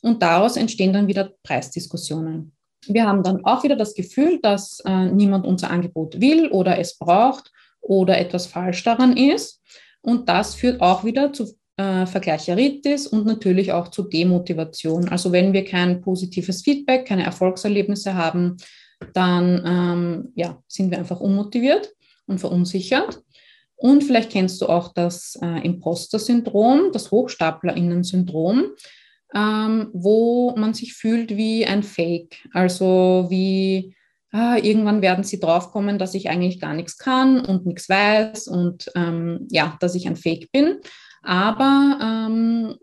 Und 0.00 0.22
daraus 0.22 0.56
entstehen 0.56 0.94
dann 0.94 1.06
wieder 1.06 1.34
Preisdiskussionen. 1.42 2.52
Wir 2.86 3.06
haben 3.06 3.22
dann 3.22 3.44
auch 3.44 3.62
wieder 3.62 3.76
das 3.76 3.94
Gefühl, 3.94 4.40
dass 4.42 4.80
äh, 4.86 5.06
niemand 5.06 5.46
unser 5.46 5.70
Angebot 5.70 6.20
will 6.20 6.48
oder 6.48 6.78
es 6.78 6.98
braucht 6.98 7.52
oder 7.80 8.18
etwas 8.18 8.46
falsch 8.46 8.82
daran 8.82 9.16
ist. 9.16 9.60
Und 10.00 10.28
das 10.28 10.54
führt 10.54 10.80
auch 10.80 11.04
wieder 11.04 11.32
zu 11.32 11.54
äh, 11.76 12.06
Vergleicheritis 12.06 13.06
und 13.06 13.26
natürlich 13.26 13.72
auch 13.72 13.88
zu 13.88 14.02
Demotivation. 14.02 15.08
Also 15.08 15.32
wenn 15.32 15.52
wir 15.52 15.64
kein 15.64 16.00
positives 16.00 16.62
Feedback, 16.62 17.06
keine 17.06 17.24
Erfolgserlebnisse 17.24 18.14
haben, 18.14 18.56
dann 19.14 19.62
ähm, 19.66 20.32
ja, 20.34 20.62
sind 20.68 20.90
wir 20.90 20.98
einfach 20.98 21.20
unmotiviert 21.20 21.92
und 22.26 22.38
verunsichert. 22.38 23.22
Und 23.76 24.04
vielleicht 24.04 24.30
kennst 24.30 24.60
du 24.60 24.66
auch 24.66 24.92
das 24.92 25.36
äh, 25.42 25.66
Imposter-Syndrom, 25.66 26.92
das 26.92 27.10
Hochstaplerinnen-Syndrom 27.10 28.66
ähm, 29.34 29.90
wo 29.92 30.54
man 30.56 30.74
sich 30.74 30.94
fühlt 30.94 31.36
wie 31.36 31.66
ein 31.66 31.82
Fake. 31.82 32.36
Also 32.52 33.26
wie 33.28 33.94
ah, 34.32 34.56
irgendwann 34.56 35.02
werden 35.02 35.24
sie 35.24 35.38
draufkommen, 35.38 35.98
dass 35.98 36.14
ich 36.14 36.28
eigentlich 36.28 36.60
gar 36.60 36.74
nichts 36.74 36.98
kann 36.98 37.44
und 37.44 37.66
nichts 37.66 37.88
weiß 37.88 38.48
und 38.48 38.90
ähm, 38.96 39.46
ja, 39.50 39.76
dass 39.80 39.94
ich 39.94 40.06
ein 40.06 40.16
Fake 40.16 40.50
bin. 40.52 40.78
Aber 41.22 41.98
ähm, 42.02 42.76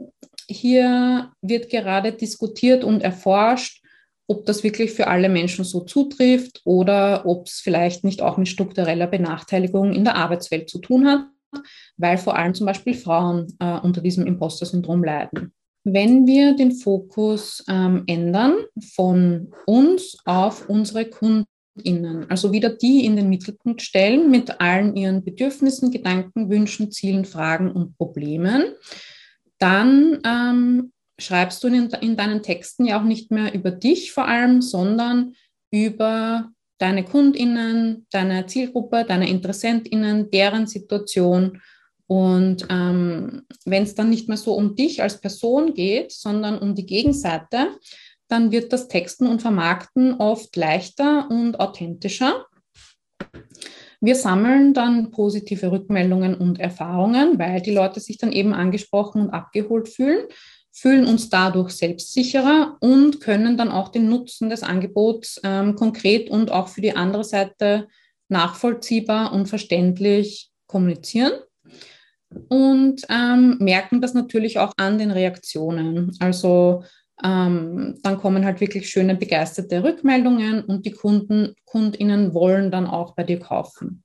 hier 0.48 1.32
wird 1.42 1.70
gerade 1.70 2.14
diskutiert 2.14 2.84
und 2.84 3.02
erforscht, 3.02 3.84
ob 4.28 4.46
das 4.46 4.64
wirklich 4.64 4.92
für 4.92 5.08
alle 5.08 5.28
Menschen 5.28 5.66
so 5.66 5.82
zutrifft 5.82 6.62
oder 6.64 7.26
ob 7.26 7.48
es 7.48 7.62
vielleicht 7.62 8.04
nicht 8.04 8.22
auch 8.22 8.38
mit 8.38 8.48
struktureller 8.48 9.08
Benachteiligung 9.08 9.92
in 9.92 10.04
der 10.04 10.16
Arbeitswelt 10.16 10.70
zu 10.70 10.80
tun 10.80 11.08
hat, 11.08 11.26
weil 11.98 12.18
vor 12.18 12.36
allem 12.36 12.54
zum 12.54 12.68
Beispiel 12.68 12.94
Frauen 12.94 13.48
äh, 13.60 13.80
unter 13.80 14.02
diesem 14.02 14.28
Imposter-Syndrom 14.28 15.04
leiden. 15.04 15.52
Wenn 15.84 16.28
wir 16.28 16.56
den 16.56 16.74
Fokus 16.74 17.64
ähm, 17.68 18.04
ändern 18.08 18.58
von 18.94 19.52
uns 19.66 20.18
auf 20.26 20.68
unsere 20.70 21.06
KundInnen, 21.06 22.30
also 22.30 22.52
wieder 22.52 22.70
die 22.70 23.06
in 23.06 23.16
den 23.16 23.30
Mittelpunkt 23.30 23.82
stellen 23.82 24.30
mit 24.30 24.60
allen 24.60 24.96
ihren 24.96 25.24
Bedürfnissen, 25.24 25.92
Gedanken, 25.92 26.50
Wünschen, 26.50 26.92
Zielen, 26.92 27.26
Fragen 27.26 27.72
und 27.72 27.98
Problemen, 27.98 28.76
dann 29.58 30.20
ähm, 30.26 30.92
schreibst 31.18 31.64
du 31.64 31.68
in, 31.68 31.90
in 32.02 32.18
deinen 32.18 32.44
Texten 32.44 32.86
ja 32.86 33.00
auch 33.00 33.06
nicht 33.06 33.32
mehr 33.32 33.54
über 33.54 33.72
dich 33.72 34.12
vor 34.12 34.28
allem, 34.28 34.62
sondern 34.62 35.34
über 35.72 36.52
deine 36.78 37.04
KundInnen, 37.04 38.08
deine 38.12 38.46
Zielgruppe, 38.48 39.06
deine 39.08 39.30
InteressentInnen, 39.30 40.32
deren 40.32 40.66
Situation 40.66 41.62
und 42.10 42.66
ähm, 42.72 43.44
wenn 43.66 43.84
es 43.84 43.94
dann 43.94 44.10
nicht 44.10 44.28
mehr 44.28 44.38
so 44.38 44.56
um 44.56 44.76
dich 44.76 45.04
als 45.04 45.22
Person 45.22 45.76
geht, 45.76 46.12
sondern 46.12 46.58
um 46.58 46.74
die 46.74 46.88
Gegenseite, 46.88 47.78
dann 48.28 48.52
wird 48.52 48.74
das 48.74 48.88
Texten 48.88 49.28
und 49.28 49.44
Vermarkten 49.44 50.16
oft 50.16 50.56
leichter 50.56 51.30
und 51.30 51.60
authentischer. 51.60 52.48
Wir 54.02 54.16
sammeln 54.16 54.74
dann 54.74 55.12
positive 55.12 55.72
Rückmeldungen 55.72 56.34
und 56.34 56.60
Erfahrungen, 56.60 57.38
weil 57.38 57.62
die 57.62 57.76
Leute 57.76 58.00
sich 58.00 58.18
dann 58.18 58.32
eben 58.32 58.56
angesprochen 58.56 59.22
und 59.22 59.30
abgeholt 59.30 59.88
fühlen, 59.88 60.26
fühlen 60.72 61.06
uns 61.06 61.30
dadurch 61.30 61.74
selbstsicherer 61.74 62.78
und 62.80 63.22
können 63.22 63.56
dann 63.56 63.70
auch 63.70 63.90
den 63.90 64.10
Nutzen 64.10 64.50
des 64.50 64.64
Angebots 64.64 65.40
ähm, 65.44 65.76
konkret 65.76 66.32
und 66.32 66.50
auch 66.50 66.70
für 66.70 66.82
die 66.82 66.96
andere 66.96 67.24
Seite 67.24 67.88
nachvollziehbar 68.30 69.32
und 69.32 69.46
verständlich 69.46 70.50
kommunizieren 70.66 71.34
und 72.48 73.02
ähm, 73.10 73.58
merken 73.60 74.02
das 74.02 74.14
natürlich 74.14 74.60
auch 74.60 74.74
an 74.78 74.98
den 74.98 75.12
Reaktionen. 75.12 76.12
Also 76.20 76.84
ähm, 77.24 77.98
dann 78.04 78.18
kommen 78.18 78.46
halt 78.46 78.62
wirklich 78.62 78.90
schöne, 78.90 79.16
begeisterte 79.16 79.84
Rückmeldungen 79.84 80.64
und 80.64 80.86
die 80.86 80.92
Kunden, 80.92 81.56
KundInnen 81.66 82.34
wollen 82.34 82.72
dann 82.72 82.88
auch 82.88 83.16
bei 83.16 83.24
dir 83.24 83.40
kaufen. 83.40 84.04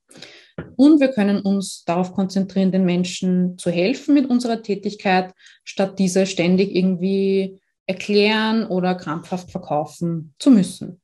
Und 0.77 1.01
wir 1.01 1.09
können 1.09 1.41
uns 1.41 1.85
darauf 1.85 2.13
konzentrieren, 2.13 2.73
den 2.73 2.85
Menschen 2.85 3.59
zu 3.59 3.71
helfen 3.71 4.15
mit 4.15 4.29
unserer 4.29 4.63
Tätigkeit, 4.63 5.33
statt 5.65 5.99
diese 5.99 6.27
ständig 6.27 6.75
irgendwie 6.75 7.61
erklären 7.87 8.67
oder 8.67 8.95
krampfhaft 8.95 9.51
verkaufen 9.51 10.35
zu 10.39 10.51
müssen. 10.51 11.01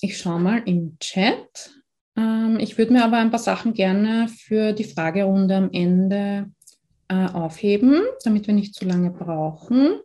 Ich 0.00 0.18
schaue 0.18 0.40
mal 0.40 0.62
im 0.66 0.98
Chat. 1.00 1.70
Ähm, 2.16 2.58
ich 2.60 2.78
würde 2.78 2.92
mir 2.92 3.04
aber 3.04 3.18
ein 3.18 3.30
paar 3.30 3.40
Sachen 3.40 3.74
gerne 3.74 4.28
für 4.28 4.72
die 4.72 4.84
Fragerunde 4.84 5.56
am 5.56 5.70
Ende 5.72 6.50
äh, 7.08 7.26
aufheben, 7.26 8.02
damit 8.24 8.46
wir 8.46 8.54
nicht 8.54 8.74
zu 8.74 8.84
lange 8.84 9.10
brauchen. 9.10 10.00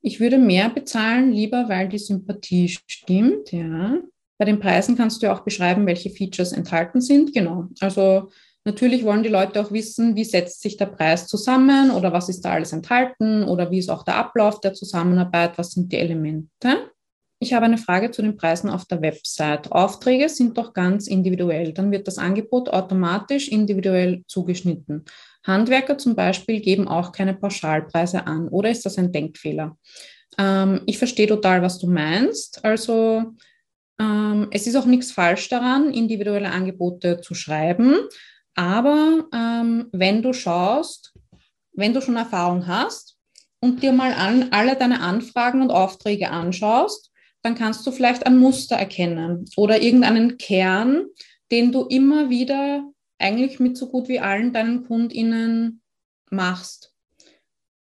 Ich 0.00 0.20
würde 0.20 0.38
mehr 0.38 0.68
bezahlen, 0.68 1.32
lieber 1.32 1.68
weil 1.68 1.88
die 1.88 1.98
Sympathie 1.98 2.68
stimmt, 2.68 3.52
ja. 3.52 3.98
Bei 4.36 4.44
den 4.44 4.58
Preisen 4.58 4.96
kannst 4.96 5.22
du 5.22 5.32
auch 5.32 5.40
beschreiben, 5.40 5.86
welche 5.86 6.10
Features 6.10 6.52
enthalten 6.52 7.00
sind. 7.00 7.32
Genau. 7.32 7.68
Also 7.80 8.30
natürlich 8.64 9.04
wollen 9.04 9.22
die 9.22 9.28
Leute 9.28 9.60
auch 9.60 9.70
wissen, 9.70 10.16
wie 10.16 10.24
setzt 10.24 10.60
sich 10.60 10.76
der 10.76 10.86
Preis 10.86 11.26
zusammen 11.26 11.90
oder 11.90 12.12
was 12.12 12.28
ist 12.28 12.44
da 12.44 12.50
alles 12.50 12.72
enthalten 12.72 13.44
oder 13.44 13.70
wie 13.70 13.78
ist 13.78 13.90
auch 13.90 14.02
der 14.02 14.16
Ablauf 14.16 14.60
der 14.60 14.74
Zusammenarbeit, 14.74 15.56
was 15.56 15.70
sind 15.70 15.92
die 15.92 15.98
Elemente. 15.98 16.90
Ich 17.44 17.52
habe 17.52 17.66
eine 17.66 17.76
Frage 17.76 18.10
zu 18.10 18.22
den 18.22 18.38
Preisen 18.38 18.70
auf 18.70 18.86
der 18.86 19.02
Website. 19.02 19.70
Aufträge 19.70 20.30
sind 20.30 20.56
doch 20.56 20.72
ganz 20.72 21.06
individuell. 21.06 21.74
Dann 21.74 21.92
wird 21.92 22.08
das 22.08 22.16
Angebot 22.16 22.70
automatisch 22.70 23.48
individuell 23.48 24.24
zugeschnitten. 24.28 25.04
Handwerker 25.46 25.98
zum 25.98 26.16
Beispiel 26.16 26.62
geben 26.62 26.88
auch 26.88 27.12
keine 27.12 27.34
Pauschalpreise 27.34 28.26
an. 28.26 28.48
Oder 28.48 28.70
ist 28.70 28.86
das 28.86 28.96
ein 28.96 29.12
Denkfehler? 29.12 29.76
Ähm, 30.38 30.80
ich 30.86 30.96
verstehe 30.96 31.26
total, 31.26 31.60
was 31.60 31.78
du 31.78 31.86
meinst. 31.86 32.64
Also 32.64 33.34
ähm, 34.00 34.48
es 34.50 34.66
ist 34.66 34.76
auch 34.76 34.86
nichts 34.86 35.12
falsch 35.12 35.50
daran, 35.50 35.92
individuelle 35.92 36.50
Angebote 36.50 37.20
zu 37.20 37.34
schreiben. 37.34 37.94
Aber 38.54 39.28
ähm, 39.34 39.90
wenn 39.92 40.22
du 40.22 40.32
schaust, 40.32 41.12
wenn 41.74 41.92
du 41.92 42.00
schon 42.00 42.16
Erfahrung 42.16 42.66
hast 42.66 43.18
und 43.60 43.82
dir 43.82 43.92
mal 43.92 44.14
an, 44.14 44.48
alle 44.50 44.76
deine 44.76 45.02
Anfragen 45.02 45.60
und 45.60 45.72
Aufträge 45.72 46.30
anschaust, 46.30 47.10
dann 47.44 47.54
kannst 47.54 47.86
du 47.86 47.92
vielleicht 47.92 48.26
ein 48.26 48.38
Muster 48.38 48.76
erkennen 48.76 49.44
oder 49.56 49.82
irgendeinen 49.82 50.38
Kern, 50.38 51.04
den 51.52 51.72
du 51.72 51.82
immer 51.82 52.30
wieder 52.30 52.90
eigentlich 53.18 53.60
mit 53.60 53.76
so 53.76 53.90
gut 53.90 54.08
wie 54.08 54.18
allen 54.18 54.52
deinen 54.54 54.86
KundInnen 54.86 55.82
machst. 56.30 56.94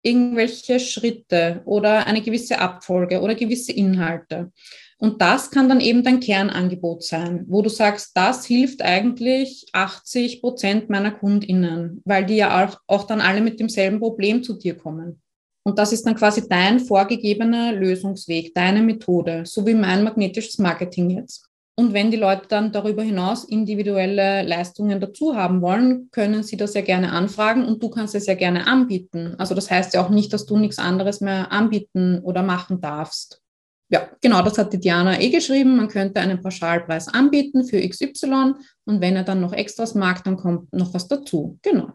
Irgendwelche 0.02 0.80
Schritte 0.80 1.60
oder 1.66 2.06
eine 2.06 2.22
gewisse 2.22 2.58
Abfolge 2.58 3.20
oder 3.20 3.34
gewisse 3.34 3.72
Inhalte. 3.72 4.50
Und 4.96 5.20
das 5.20 5.50
kann 5.50 5.68
dann 5.68 5.80
eben 5.80 6.04
dein 6.04 6.20
Kernangebot 6.20 7.02
sein, 7.02 7.44
wo 7.46 7.60
du 7.60 7.68
sagst, 7.68 8.12
das 8.14 8.46
hilft 8.46 8.80
eigentlich 8.80 9.66
80 9.72 10.40
Prozent 10.40 10.88
meiner 10.88 11.10
KundInnen, 11.10 12.00
weil 12.06 12.24
die 12.24 12.36
ja 12.36 12.64
auch, 12.64 12.80
auch 12.86 13.04
dann 13.06 13.20
alle 13.20 13.42
mit 13.42 13.60
demselben 13.60 14.00
Problem 14.00 14.42
zu 14.42 14.54
dir 14.54 14.76
kommen. 14.76 15.20
Und 15.62 15.78
das 15.78 15.92
ist 15.92 16.06
dann 16.06 16.14
quasi 16.14 16.48
dein 16.48 16.80
vorgegebener 16.80 17.72
Lösungsweg, 17.72 18.54
deine 18.54 18.82
Methode, 18.82 19.44
so 19.44 19.66
wie 19.66 19.74
mein 19.74 20.04
magnetisches 20.04 20.58
Marketing 20.58 21.10
jetzt. 21.10 21.50
Und 21.76 21.94
wenn 21.94 22.10
die 22.10 22.18
Leute 22.18 22.42
dann 22.48 22.72
darüber 22.72 23.02
hinaus 23.02 23.44
individuelle 23.44 24.42
Leistungen 24.42 25.00
dazu 25.00 25.34
haben 25.34 25.62
wollen, 25.62 26.10
können 26.10 26.42
sie 26.42 26.58
das 26.58 26.74
ja 26.74 26.82
gerne 26.82 27.12
anfragen 27.12 27.64
und 27.64 27.82
du 27.82 27.88
kannst 27.88 28.14
es 28.14 28.26
ja 28.26 28.34
gerne 28.34 28.66
anbieten. 28.66 29.34
Also 29.38 29.54
das 29.54 29.70
heißt 29.70 29.94
ja 29.94 30.04
auch 30.04 30.10
nicht, 30.10 30.32
dass 30.32 30.44
du 30.44 30.58
nichts 30.58 30.78
anderes 30.78 31.22
mehr 31.22 31.52
anbieten 31.52 32.20
oder 32.22 32.42
machen 32.42 32.82
darfst. 32.82 33.40
Ja, 33.88 34.08
genau, 34.20 34.42
das 34.42 34.58
hat 34.58 34.72
die 34.72 34.78
Diana 34.78 35.20
eh 35.20 35.30
geschrieben. 35.30 35.76
Man 35.76 35.88
könnte 35.88 36.20
einen 36.20 36.42
Pauschalpreis 36.42 37.08
anbieten 37.08 37.64
für 37.64 37.80
XY 37.80 38.54
und 38.84 39.00
wenn 39.00 39.16
er 39.16 39.24
dann 39.24 39.40
noch 39.40 39.52
Extras 39.52 39.94
mag, 39.94 40.22
dann 40.22 40.36
kommt 40.36 40.72
noch 40.72 40.92
was 40.92 41.08
dazu. 41.08 41.58
Genau. 41.62 41.92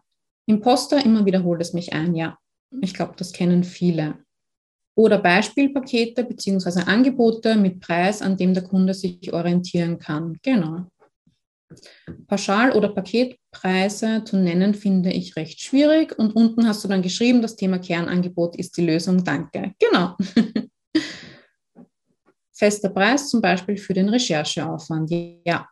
Imposter, 0.48 1.04
immer 1.06 1.26
wiederholt 1.26 1.62
es 1.62 1.74
mich 1.74 1.94
ein, 1.94 2.16
ja. 2.16 2.38
Ich 2.82 2.94
glaube, 2.94 3.14
das 3.18 3.32
kennen 3.32 3.64
viele. 3.64 4.20
Oder 4.96 5.18
Beispielpakete 5.18 6.24
bzw. 6.24 6.84
Angebote 6.86 7.56
mit 7.56 7.82
Preis, 7.82 8.22
an 8.22 8.38
dem 8.38 8.54
der 8.54 8.64
Kunde 8.64 8.94
sich 8.94 9.34
orientieren 9.34 10.00
kann. 10.00 10.38
Genau. 10.42 10.86
Pauschal- 12.28 12.72
oder 12.72 12.90
Paketpreise 12.90 14.24
zu 14.24 14.38
nennen, 14.38 14.74
finde 14.74 15.12
ich 15.12 15.36
recht 15.36 15.62
schwierig. 15.62 16.18
Und 16.18 16.36
unten 16.36 16.68
hast 16.68 16.84
du 16.84 16.88
dann 16.88 17.02
geschrieben, 17.02 17.42
das 17.42 17.56
Thema 17.56 17.80
Kernangebot 17.80 18.56
ist 18.56 18.78
die 18.78 18.86
Lösung. 18.86 19.24
Danke. 19.24 19.74
Genau. 19.80 20.16
Fester 22.54 22.90
Preis 22.90 23.30
zum 23.30 23.42
Beispiel 23.42 23.76
für 23.78 23.94
den 23.94 24.08
Rechercheaufwand. 24.08 25.12
Ja. 25.46 25.68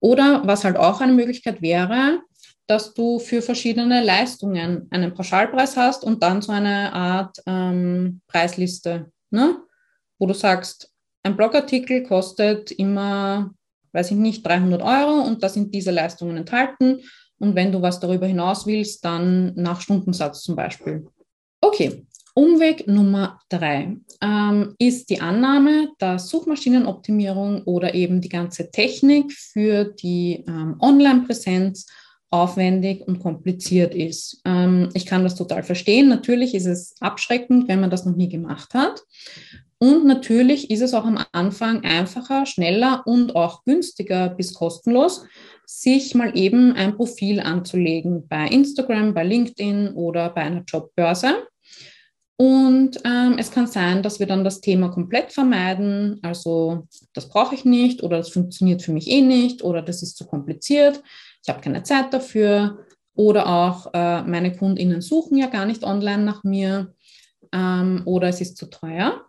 Oder 0.00 0.42
was 0.46 0.64
halt 0.64 0.76
auch 0.76 1.00
eine 1.00 1.12
Möglichkeit 1.12 1.60
wäre, 1.60 2.22
dass 2.68 2.92
du 2.92 3.18
für 3.18 3.40
verschiedene 3.42 4.04
Leistungen 4.04 4.86
einen 4.90 5.14
Pauschalpreis 5.14 5.76
hast 5.76 6.04
und 6.04 6.22
dann 6.22 6.42
so 6.42 6.52
eine 6.52 6.92
Art 6.92 7.42
ähm, 7.46 8.20
Preisliste, 8.28 9.10
ne? 9.30 9.56
wo 10.18 10.26
du 10.26 10.34
sagst, 10.34 10.92
ein 11.22 11.36
Blogartikel 11.36 12.02
kostet 12.02 12.70
immer, 12.70 13.54
weiß 13.92 14.10
ich 14.10 14.18
nicht, 14.18 14.46
300 14.46 14.82
Euro 14.82 15.22
und 15.22 15.42
da 15.42 15.48
sind 15.48 15.74
diese 15.74 15.90
Leistungen 15.90 16.36
enthalten. 16.36 17.00
Und 17.38 17.54
wenn 17.54 17.72
du 17.72 17.80
was 17.80 18.00
darüber 18.00 18.26
hinaus 18.26 18.66
willst, 18.66 19.04
dann 19.04 19.54
nach 19.54 19.80
Stundensatz 19.80 20.42
zum 20.42 20.54
Beispiel. 20.54 21.06
Okay, 21.60 22.04
Umweg 22.34 22.86
Nummer 22.86 23.40
drei 23.48 23.96
ähm, 24.20 24.74
ist 24.78 25.08
die 25.08 25.20
Annahme, 25.20 25.90
dass 25.98 26.28
Suchmaschinenoptimierung 26.28 27.62
oder 27.62 27.94
eben 27.94 28.20
die 28.20 28.28
ganze 28.28 28.70
Technik 28.70 29.32
für 29.32 29.84
die 29.84 30.44
ähm, 30.46 30.76
Online-Präsenz 30.80 31.86
aufwendig 32.30 33.06
und 33.06 33.20
kompliziert 33.20 33.94
ist. 33.94 34.40
Ähm, 34.44 34.90
ich 34.94 35.06
kann 35.06 35.22
das 35.22 35.34
total 35.34 35.62
verstehen. 35.62 36.08
Natürlich 36.08 36.54
ist 36.54 36.66
es 36.66 36.94
abschreckend, 37.00 37.68
wenn 37.68 37.80
man 37.80 37.90
das 37.90 38.04
noch 38.04 38.16
nie 38.16 38.28
gemacht 38.28 38.74
hat. 38.74 39.02
Und 39.78 40.06
natürlich 40.06 40.70
ist 40.70 40.82
es 40.82 40.92
auch 40.92 41.04
am 41.04 41.24
Anfang 41.32 41.84
einfacher, 41.84 42.46
schneller 42.46 43.02
und 43.06 43.36
auch 43.36 43.64
günstiger 43.64 44.28
bis 44.28 44.52
kostenlos, 44.52 45.24
sich 45.64 46.14
mal 46.14 46.36
eben 46.36 46.72
ein 46.72 46.96
Profil 46.96 47.40
anzulegen 47.40 48.26
bei 48.26 48.48
Instagram, 48.48 49.14
bei 49.14 49.22
LinkedIn 49.22 49.90
oder 49.90 50.30
bei 50.30 50.42
einer 50.42 50.64
Jobbörse. 50.66 51.46
Und 52.36 53.00
ähm, 53.04 53.36
es 53.38 53.50
kann 53.50 53.66
sein, 53.66 54.02
dass 54.02 54.20
wir 54.20 54.26
dann 54.26 54.44
das 54.44 54.60
Thema 54.60 54.88
komplett 54.88 55.32
vermeiden. 55.32 56.18
Also 56.22 56.86
das 57.12 57.28
brauche 57.28 57.54
ich 57.54 57.64
nicht 57.64 58.02
oder 58.02 58.18
das 58.18 58.30
funktioniert 58.30 58.82
für 58.82 58.92
mich 58.92 59.08
eh 59.08 59.22
nicht 59.22 59.62
oder 59.62 59.82
das 59.82 60.02
ist 60.02 60.16
zu 60.16 60.26
kompliziert 60.26 61.02
ich 61.42 61.48
habe 61.48 61.60
keine 61.60 61.82
Zeit 61.82 62.12
dafür. 62.12 62.84
Oder 63.14 63.48
auch 63.48 63.92
äh, 63.94 64.22
meine 64.22 64.54
KundInnen 64.54 65.00
suchen 65.00 65.38
ja 65.38 65.48
gar 65.48 65.66
nicht 65.66 65.82
online 65.82 66.22
nach 66.22 66.44
mir 66.44 66.94
ähm, 67.52 68.02
oder 68.04 68.28
es 68.28 68.40
ist 68.40 68.56
zu 68.56 68.66
teuer. 68.66 69.22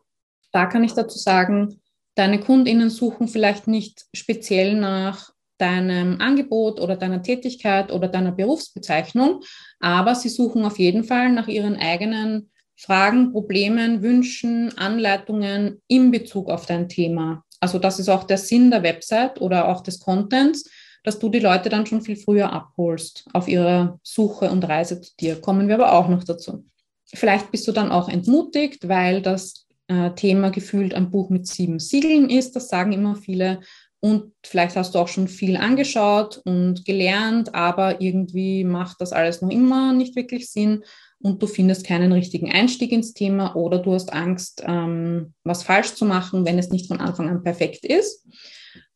Da 0.51 0.67
kann 0.67 0.83
ich 0.83 0.93
dazu 0.93 1.17
sagen, 1.17 1.81
deine 2.13 2.39
KundInnen 2.39 2.91
suchen 2.91 3.27
vielleicht 3.27 3.67
nicht 3.67 4.05
speziell 4.13 4.75
nach 4.75 5.31
deinem 5.57 6.21
Angebot 6.21 6.79
oder 6.79 6.95
deiner 6.95 7.21
Tätigkeit 7.21 7.91
oder 7.91 8.07
deiner 8.07 8.31
Berufsbezeichnung, 8.31 9.41
aber 9.79 10.15
sie 10.15 10.29
suchen 10.29 10.63
auf 10.65 10.79
jeden 10.79 11.03
Fall 11.03 11.31
nach 11.31 11.47
ihren 11.47 11.75
eigenen 11.75 12.51
Fragen, 12.77 13.31
Problemen, 13.33 14.01
Wünschen, 14.01 14.77
Anleitungen 14.77 15.81
in 15.87 16.11
Bezug 16.11 16.49
auf 16.49 16.65
dein 16.65 16.87
Thema. 16.87 17.43
Also 17.59 17.77
das 17.77 17.99
ist 17.99 18.07
auch 18.07 18.23
der 18.23 18.37
Sinn 18.37 18.71
der 18.71 18.83
Website 18.83 19.41
oder 19.41 19.67
auch 19.67 19.81
des 19.81 19.99
Contents, 19.99 20.69
dass 21.03 21.19
du 21.19 21.29
die 21.29 21.39
Leute 21.39 21.69
dann 21.69 21.85
schon 21.85 22.01
viel 22.01 22.15
früher 22.15 22.51
abholst 22.51 23.25
auf 23.33 23.47
ihrer 23.47 23.99
Suche 24.03 24.49
und 24.49 24.67
Reise 24.67 25.01
zu 25.01 25.11
dir. 25.19 25.41
Kommen 25.41 25.67
wir 25.67 25.75
aber 25.75 25.93
auch 25.93 26.09
noch 26.09 26.23
dazu. 26.23 26.65
Vielleicht 27.05 27.51
bist 27.51 27.67
du 27.67 27.71
dann 27.71 27.91
auch 27.91 28.09
entmutigt, 28.09 28.87
weil 28.87 29.21
das 29.21 29.67
äh, 29.87 30.11
Thema 30.11 30.51
gefühlt 30.51 30.93
ein 30.93 31.11
Buch 31.11 31.29
mit 31.29 31.47
sieben 31.47 31.79
Siegeln 31.79 32.29
ist. 32.29 32.55
Das 32.55 32.69
sagen 32.69 32.91
immer 32.91 33.15
viele. 33.15 33.61
Und 34.01 34.31
vielleicht 34.45 34.75
hast 34.75 34.95
du 34.95 34.99
auch 34.99 35.07
schon 35.07 35.27
viel 35.27 35.57
angeschaut 35.57 36.41
und 36.45 36.85
gelernt, 36.85 37.53
aber 37.53 37.99
irgendwie 37.99 38.63
macht 38.63 39.01
das 39.01 39.11
alles 39.11 39.41
noch 39.41 39.49
immer 39.49 39.91
nicht 39.91 40.15
wirklich 40.15 40.49
Sinn 40.49 40.83
und 41.21 41.41
du 41.41 41.47
findest 41.47 41.85
keinen 41.85 42.13
richtigen 42.13 42.49
Einstieg 42.51 42.91
ins 42.93 43.13
Thema 43.13 43.55
oder 43.55 43.79
du 43.79 43.93
hast 43.93 44.13
Angst, 44.13 44.63
ähm, 44.65 45.33
was 45.43 45.63
falsch 45.63 45.95
zu 45.95 46.05
machen, 46.05 46.45
wenn 46.45 46.57
es 46.57 46.69
nicht 46.69 46.87
von 46.87 47.01
Anfang 47.01 47.29
an 47.29 47.43
perfekt 47.43 47.85
ist. 47.85 48.25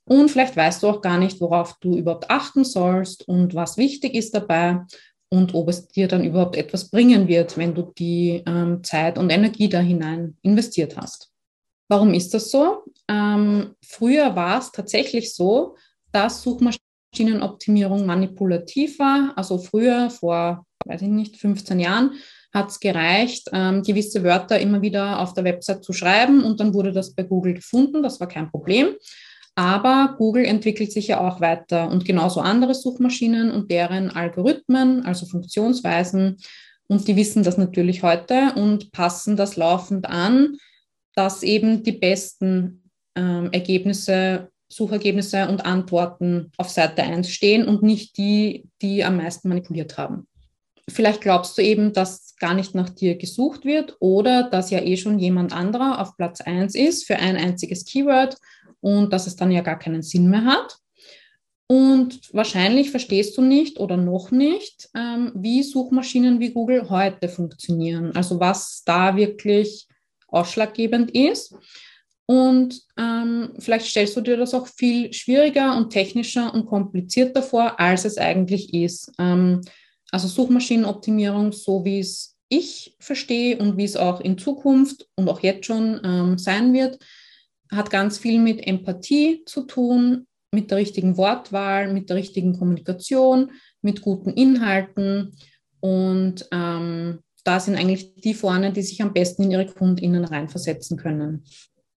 Und 0.05 0.29
vielleicht 0.29 0.55
weißt 0.55 0.83
du 0.83 0.87
auch 0.89 1.01
gar 1.01 1.17
nicht, 1.17 1.39
worauf 1.39 1.77
du 1.79 1.95
überhaupt 1.97 2.29
achten 2.29 2.65
sollst 2.65 3.27
und 3.27 3.55
was 3.55 3.77
wichtig 3.77 4.15
ist 4.15 4.35
dabei 4.35 4.81
und 5.29 5.55
ob 5.55 5.69
es 5.69 5.87
dir 5.87 6.07
dann 6.07 6.23
überhaupt 6.23 6.55
etwas 6.55 6.89
bringen 6.89 7.27
wird, 7.27 7.57
wenn 7.57 7.73
du 7.73 7.93
die 7.97 8.43
ähm, 8.45 8.83
Zeit 8.83 9.17
und 9.17 9.29
Energie 9.29 9.69
da 9.69 9.79
hinein 9.79 10.37
investiert 10.41 10.97
hast. 10.97 11.31
Warum 11.89 12.13
ist 12.13 12.33
das 12.33 12.51
so? 12.51 12.83
Ähm, 13.07 13.75
früher 13.83 14.35
war 14.35 14.59
es 14.59 14.71
tatsächlich 14.71 15.33
so, 15.33 15.75
dass 16.11 16.43
Suchmaschinenoptimierung 16.43 18.05
manipulativ 18.05 18.99
war. 18.99 19.33
Also 19.35 19.57
früher, 19.57 20.09
vor, 20.09 20.65
weiß 20.85 21.01
ich 21.01 21.07
nicht, 21.07 21.37
15 21.37 21.79
Jahren, 21.79 22.11
hat 22.53 22.69
es 22.69 22.79
gereicht, 22.79 23.49
ähm, 23.53 23.81
gewisse 23.81 24.23
Wörter 24.23 24.59
immer 24.59 24.81
wieder 24.81 25.19
auf 25.19 25.33
der 25.33 25.43
Website 25.43 25.83
zu 25.83 25.93
schreiben 25.93 26.43
und 26.43 26.59
dann 26.59 26.73
wurde 26.73 26.91
das 26.91 27.15
bei 27.15 27.23
Google 27.23 27.55
gefunden. 27.55 28.03
Das 28.03 28.19
war 28.19 28.27
kein 28.27 28.51
Problem. 28.51 28.95
Aber 29.55 30.15
Google 30.17 30.45
entwickelt 30.45 30.91
sich 30.91 31.07
ja 31.07 31.21
auch 31.21 31.39
weiter 31.39 31.89
und 31.89 32.05
genauso 32.05 32.41
andere 32.41 32.73
Suchmaschinen 32.73 33.51
und 33.51 33.69
deren 33.69 34.09
Algorithmen, 34.09 35.05
also 35.05 35.25
Funktionsweisen. 35.27 36.37
Und 36.87 37.07
die 37.07 37.15
wissen 37.15 37.43
das 37.43 37.57
natürlich 37.57 38.01
heute 38.03 38.53
und 38.55 38.91
passen 38.91 39.37
das 39.37 39.55
laufend 39.55 40.07
an, 40.07 40.57
dass 41.15 41.43
eben 41.43 41.83
die 41.83 41.91
besten 41.91 42.89
ähm, 43.15 43.49
Ergebnisse, 43.51 44.49
Suchergebnisse 44.69 45.47
und 45.47 45.65
Antworten 45.65 46.51
auf 46.57 46.69
Seite 46.69 47.03
1 47.03 47.29
stehen 47.29 47.67
und 47.67 47.83
nicht 47.83 48.17
die, 48.17 48.65
die 48.81 49.03
am 49.03 49.17
meisten 49.17 49.49
manipuliert 49.49 49.99
haben. 49.99 50.27
Vielleicht 50.89 51.21
glaubst 51.21 51.57
du 51.57 51.61
eben, 51.61 51.93
dass 51.93 52.35
gar 52.37 52.53
nicht 52.53 52.75
nach 52.75 52.89
dir 52.89 53.15
gesucht 53.15 53.63
wird 53.63 53.95
oder 53.99 54.43
dass 54.49 54.71
ja 54.71 54.81
eh 54.81 54.97
schon 54.97 55.19
jemand 55.19 55.53
anderer 55.53 56.01
auf 56.01 56.17
Platz 56.17 56.41
1 56.41 56.75
ist 56.75 57.05
für 57.05 57.15
ein 57.15 57.37
einziges 57.37 57.85
Keyword 57.85 58.35
und 58.83 59.13
dass 59.13 59.27
es 59.27 59.37
dann 59.37 59.51
ja 59.51 59.61
gar 59.61 59.79
keinen 59.79 60.03
Sinn 60.03 60.29
mehr 60.29 60.43
hat. 60.43 60.77
Und 61.67 62.19
wahrscheinlich 62.33 62.91
verstehst 62.91 63.37
du 63.37 63.41
nicht 63.41 63.79
oder 63.79 63.95
noch 63.95 64.29
nicht, 64.31 64.89
ähm, 64.95 65.31
wie 65.33 65.63
Suchmaschinen 65.63 66.41
wie 66.41 66.51
Google 66.51 66.89
heute 66.89 67.29
funktionieren. 67.29 68.13
Also 68.15 68.39
was 68.41 68.83
da 68.85 69.15
wirklich 69.15 69.87
ausschlaggebend 70.27 71.11
ist. 71.11 71.55
Und 72.25 72.81
ähm, 72.97 73.53
vielleicht 73.59 73.85
stellst 73.85 74.17
du 74.17 74.21
dir 74.21 74.35
das 74.35 74.53
auch 74.53 74.67
viel 74.67 75.13
schwieriger 75.13 75.77
und 75.77 75.89
technischer 75.89 76.53
und 76.53 76.65
komplizierter 76.65 77.41
vor, 77.41 77.79
als 77.79 78.03
es 78.03 78.17
eigentlich 78.17 78.73
ist. 78.73 79.11
Ähm, 79.17 79.61
also 80.11 80.27
Suchmaschinenoptimierung, 80.27 81.53
so 81.53 81.85
wie 81.85 81.99
es 81.99 82.35
ich 82.49 82.95
verstehe 82.99 83.57
und 83.57 83.77
wie 83.77 83.85
es 83.85 83.95
auch 83.95 84.19
in 84.19 84.37
Zukunft 84.37 85.07
und 85.15 85.29
auch 85.29 85.39
jetzt 85.39 85.65
schon 85.65 86.01
ähm, 86.03 86.37
sein 86.37 86.73
wird, 86.73 86.99
hat 87.71 87.89
ganz 87.89 88.17
viel 88.17 88.39
mit 88.39 88.65
Empathie 88.65 89.43
zu 89.45 89.61
tun, 89.63 90.27
mit 90.51 90.71
der 90.71 90.77
richtigen 90.77 91.17
Wortwahl, 91.17 91.91
mit 91.91 92.09
der 92.09 92.17
richtigen 92.17 92.57
Kommunikation, 92.57 93.51
mit 93.81 94.01
guten 94.01 94.29
Inhalten. 94.31 95.35
Und 95.79 96.47
ähm, 96.51 97.19
da 97.43 97.59
sind 97.59 97.75
eigentlich 97.75 98.15
die 98.15 98.33
vorne, 98.33 98.71
die 98.71 98.83
sich 98.83 99.01
am 99.01 99.13
besten 99.13 99.43
in 99.43 99.51
ihre 99.51 99.65
KundInnen 99.65 100.23
reinversetzen 100.23 100.97
können. 100.97 101.43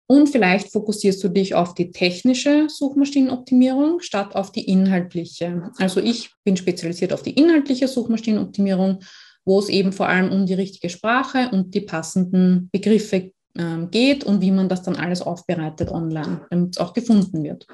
Und 0.09 0.29
vielleicht 0.29 0.73
fokussierst 0.73 1.23
du 1.23 1.29
dich 1.29 1.55
auf 1.55 1.75
die 1.75 1.91
technische 1.91 2.69
Suchmaschinenoptimierung 2.69 4.01
statt 4.01 4.37
auf 4.37 4.53
die 4.53 4.65
inhaltliche. 4.65 5.71
Also 5.79 6.01
ich 6.01 6.31
bin 6.45 6.57
spezialisiert 6.57 7.13
auf 7.13 7.23
die 7.23 7.33
inhaltliche 7.33 7.89
Suchmaschinenoptimierung, 7.89 9.01
wo 9.45 9.59
es 9.59 9.69
eben 9.69 9.93
vor 9.93 10.09
allem 10.09 10.31
um 10.31 10.47
die 10.47 10.55
richtige 10.55 10.91
Sprache 10.91 11.51
und 11.51 11.75
die 11.75 11.81
passenden 11.81 12.69
Begriffe 12.71 13.33
ähm, 13.59 13.91
geht 13.91 14.25
und 14.25 14.41
wie 14.41 14.51
man 14.51 14.69
das 14.69 14.83
dann 14.83 14.97
alles 14.97 15.23
aufbereitet 15.23 15.91
online, 15.91 16.47
damit 16.51 16.77
es 16.77 16.79
auch 16.79 16.93
gefunden 16.93 17.43
wird. 17.43 17.67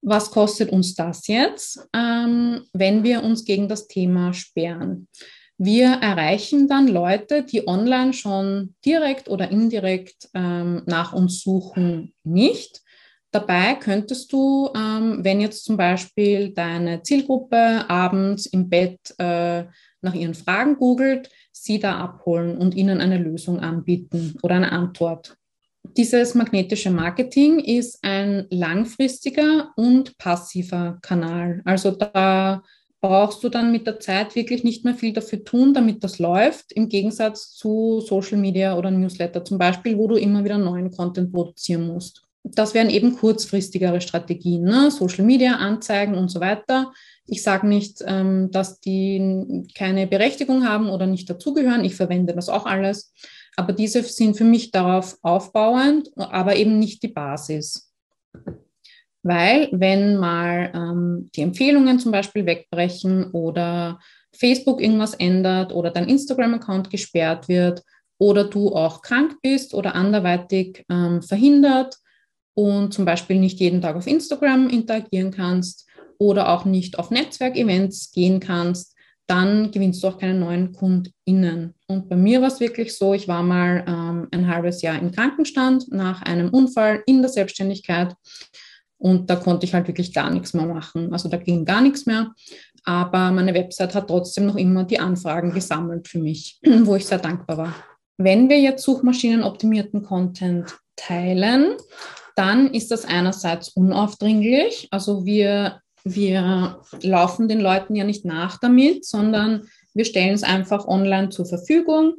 Was 0.00 0.30
kostet 0.30 0.70
uns 0.70 0.94
das 0.94 1.26
jetzt, 1.26 1.88
ähm, 1.94 2.62
wenn 2.72 3.02
wir 3.02 3.22
uns 3.22 3.44
gegen 3.44 3.68
das 3.68 3.88
Thema 3.88 4.32
sperren? 4.32 5.08
Wir 5.58 5.88
erreichen 5.88 6.68
dann 6.68 6.86
Leute, 6.86 7.42
die 7.42 7.66
online 7.66 8.12
schon 8.12 8.76
direkt 8.84 9.28
oder 9.28 9.50
indirekt 9.50 10.28
ähm, 10.32 10.82
nach 10.86 11.12
uns 11.12 11.42
suchen, 11.42 12.14
nicht. 12.22 12.82
Dabei 13.32 13.74
könntest 13.74 14.32
du, 14.32 14.70
wenn 14.72 15.42
jetzt 15.42 15.64
zum 15.64 15.76
Beispiel 15.76 16.54
deine 16.54 17.02
Zielgruppe 17.02 17.84
abends 17.86 18.46
im 18.46 18.70
Bett 18.70 19.14
äh, 19.18 19.64
nach 20.00 20.14
ihren 20.14 20.34
Fragen 20.34 20.76
googelt, 20.76 21.30
sie 21.52 21.78
da 21.78 21.98
abholen 21.98 22.58
und 22.58 22.74
ihnen 22.74 23.00
eine 23.00 23.18
Lösung 23.18 23.60
anbieten 23.60 24.36
oder 24.42 24.56
eine 24.56 24.72
Antwort. 24.72 25.36
Dieses 25.96 26.34
magnetische 26.34 26.90
Marketing 26.90 27.58
ist 27.60 27.98
ein 28.02 28.46
langfristiger 28.50 29.72
und 29.76 30.16
passiver 30.18 30.98
Kanal. 31.02 31.62
Also 31.64 31.92
da 31.92 32.62
brauchst 33.00 33.42
du 33.44 33.48
dann 33.48 33.72
mit 33.72 33.86
der 33.86 34.00
Zeit 34.00 34.34
wirklich 34.34 34.64
nicht 34.64 34.84
mehr 34.84 34.94
viel 34.94 35.12
dafür 35.12 35.44
tun, 35.44 35.72
damit 35.72 36.02
das 36.02 36.18
läuft, 36.18 36.72
im 36.72 36.88
Gegensatz 36.88 37.54
zu 37.54 38.00
Social 38.00 38.38
Media 38.38 38.76
oder 38.76 38.90
Newsletter 38.90 39.44
zum 39.44 39.58
Beispiel, 39.58 39.96
wo 39.96 40.08
du 40.08 40.16
immer 40.16 40.44
wieder 40.44 40.58
neuen 40.58 40.90
Content 40.90 41.32
produzieren 41.32 41.86
musst. 41.86 42.22
Das 42.44 42.74
wären 42.74 42.90
eben 42.90 43.16
kurzfristigere 43.16 44.00
Strategien, 44.00 44.62
ne? 44.62 44.90
Social 44.90 45.24
Media, 45.24 45.56
Anzeigen 45.56 46.14
und 46.14 46.28
so 46.28 46.40
weiter. 46.40 46.92
Ich 47.30 47.42
sage 47.42 47.66
nicht, 47.66 48.02
ähm, 48.06 48.50
dass 48.50 48.80
die 48.80 49.66
keine 49.76 50.06
Berechtigung 50.06 50.66
haben 50.66 50.88
oder 50.88 51.06
nicht 51.06 51.28
dazugehören. 51.28 51.84
Ich 51.84 51.94
verwende 51.94 52.34
das 52.34 52.48
auch 52.48 52.64
alles. 52.64 53.12
Aber 53.56 53.72
diese 53.72 54.02
sind 54.02 54.36
für 54.36 54.44
mich 54.44 54.70
darauf 54.70 55.18
aufbauend, 55.22 56.10
aber 56.16 56.56
eben 56.56 56.78
nicht 56.78 57.02
die 57.02 57.08
Basis. 57.08 57.92
Weil 59.22 59.68
wenn 59.72 60.16
mal 60.16 60.72
ähm, 60.74 61.30
die 61.34 61.42
Empfehlungen 61.42 61.98
zum 61.98 62.12
Beispiel 62.12 62.46
wegbrechen 62.46 63.30
oder 63.32 63.98
Facebook 64.34 64.80
irgendwas 64.80 65.14
ändert 65.14 65.72
oder 65.72 65.90
dein 65.90 66.08
Instagram-Account 66.08 66.88
gesperrt 66.88 67.48
wird 67.48 67.82
oder 68.16 68.44
du 68.44 68.74
auch 68.74 69.02
krank 69.02 69.36
bist 69.42 69.74
oder 69.74 69.94
anderweitig 69.94 70.84
ähm, 70.88 71.20
verhindert 71.20 71.96
und 72.54 72.94
zum 72.94 73.04
Beispiel 73.04 73.38
nicht 73.38 73.60
jeden 73.60 73.82
Tag 73.82 73.96
auf 73.96 74.06
Instagram 74.06 74.70
interagieren 74.70 75.30
kannst 75.30 75.87
oder 76.18 76.50
auch 76.50 76.64
nicht 76.64 76.98
auf 76.98 77.10
Netzwerkevents 77.10 78.12
gehen 78.12 78.40
kannst, 78.40 78.94
dann 79.26 79.70
gewinnst 79.70 80.02
du 80.02 80.08
auch 80.08 80.18
keine 80.18 80.38
neuen 80.38 80.72
KundInnen. 80.72 81.74
Und 81.86 82.08
bei 82.08 82.16
mir 82.16 82.40
war 82.40 82.48
es 82.48 82.60
wirklich 82.60 82.96
so, 82.96 83.14
ich 83.14 83.28
war 83.28 83.42
mal 83.42 83.84
ähm, 83.86 84.28
ein 84.30 84.48
halbes 84.48 84.82
Jahr 84.82 84.98
im 84.98 85.12
Krankenstand 85.12 85.92
nach 85.92 86.22
einem 86.22 86.48
Unfall 86.48 87.02
in 87.06 87.20
der 87.20 87.30
Selbstständigkeit 87.30 88.14
und 88.98 89.30
da 89.30 89.36
konnte 89.36 89.64
ich 89.64 89.74
halt 89.74 89.86
wirklich 89.86 90.12
gar 90.12 90.30
nichts 90.30 90.54
mehr 90.54 90.66
machen. 90.66 91.12
Also 91.12 91.28
da 91.28 91.36
ging 91.36 91.64
gar 91.64 91.80
nichts 91.80 92.04
mehr. 92.04 92.34
Aber 92.84 93.30
meine 93.30 93.54
Website 93.54 93.94
hat 93.94 94.08
trotzdem 94.08 94.46
noch 94.46 94.56
immer 94.56 94.84
die 94.84 94.98
Anfragen 94.98 95.52
gesammelt 95.52 96.08
für 96.08 96.18
mich, 96.18 96.58
wo 96.82 96.96
ich 96.96 97.06
sehr 97.06 97.18
dankbar 97.18 97.56
war. 97.58 97.74
Wenn 98.16 98.48
wir 98.48 98.60
jetzt 98.60 98.82
suchmaschinenoptimierten 98.82 100.02
Content 100.02 100.76
teilen, 100.96 101.76
dann 102.34 102.72
ist 102.72 102.90
das 102.90 103.04
einerseits 103.04 103.68
unaufdringlich. 103.68 104.88
Also 104.90 105.24
wir, 105.24 105.80
wir 106.04 106.80
laufen 107.02 107.48
den 107.48 107.60
Leuten 107.60 107.94
ja 107.94 108.04
nicht 108.04 108.24
nach 108.24 108.58
damit, 108.58 109.04
sondern 109.04 109.68
wir 109.94 110.04
stellen 110.04 110.34
es 110.34 110.42
einfach 110.42 110.86
online 110.86 111.30
zur 111.30 111.46
Verfügung 111.46 112.14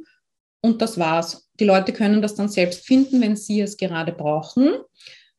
und 0.62 0.82
das 0.82 0.98
war's. 0.98 1.48
Die 1.58 1.64
Leute 1.64 1.92
können 1.92 2.22
das 2.22 2.34
dann 2.34 2.48
selbst 2.48 2.86
finden, 2.86 3.20
wenn 3.20 3.36
sie 3.36 3.60
es 3.60 3.76
gerade 3.76 4.12
brauchen. 4.12 4.74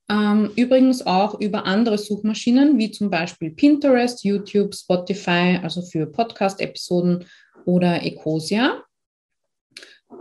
Ähm, 0.10 0.51
übrigens 0.56 1.06
auch 1.06 1.39
über 1.39 1.65
andere 1.65 1.97
Suchmaschinen 1.97 2.77
wie 2.77 2.91
zum 2.91 3.10
Beispiel 3.10 3.51
Pinterest, 3.51 4.23
YouTube, 4.23 4.75
Spotify, 4.75 5.60
also 5.62 5.82
für 5.82 6.06
Podcast-Episoden 6.06 7.25
oder 7.65 8.04
Ecosia. 8.04 8.84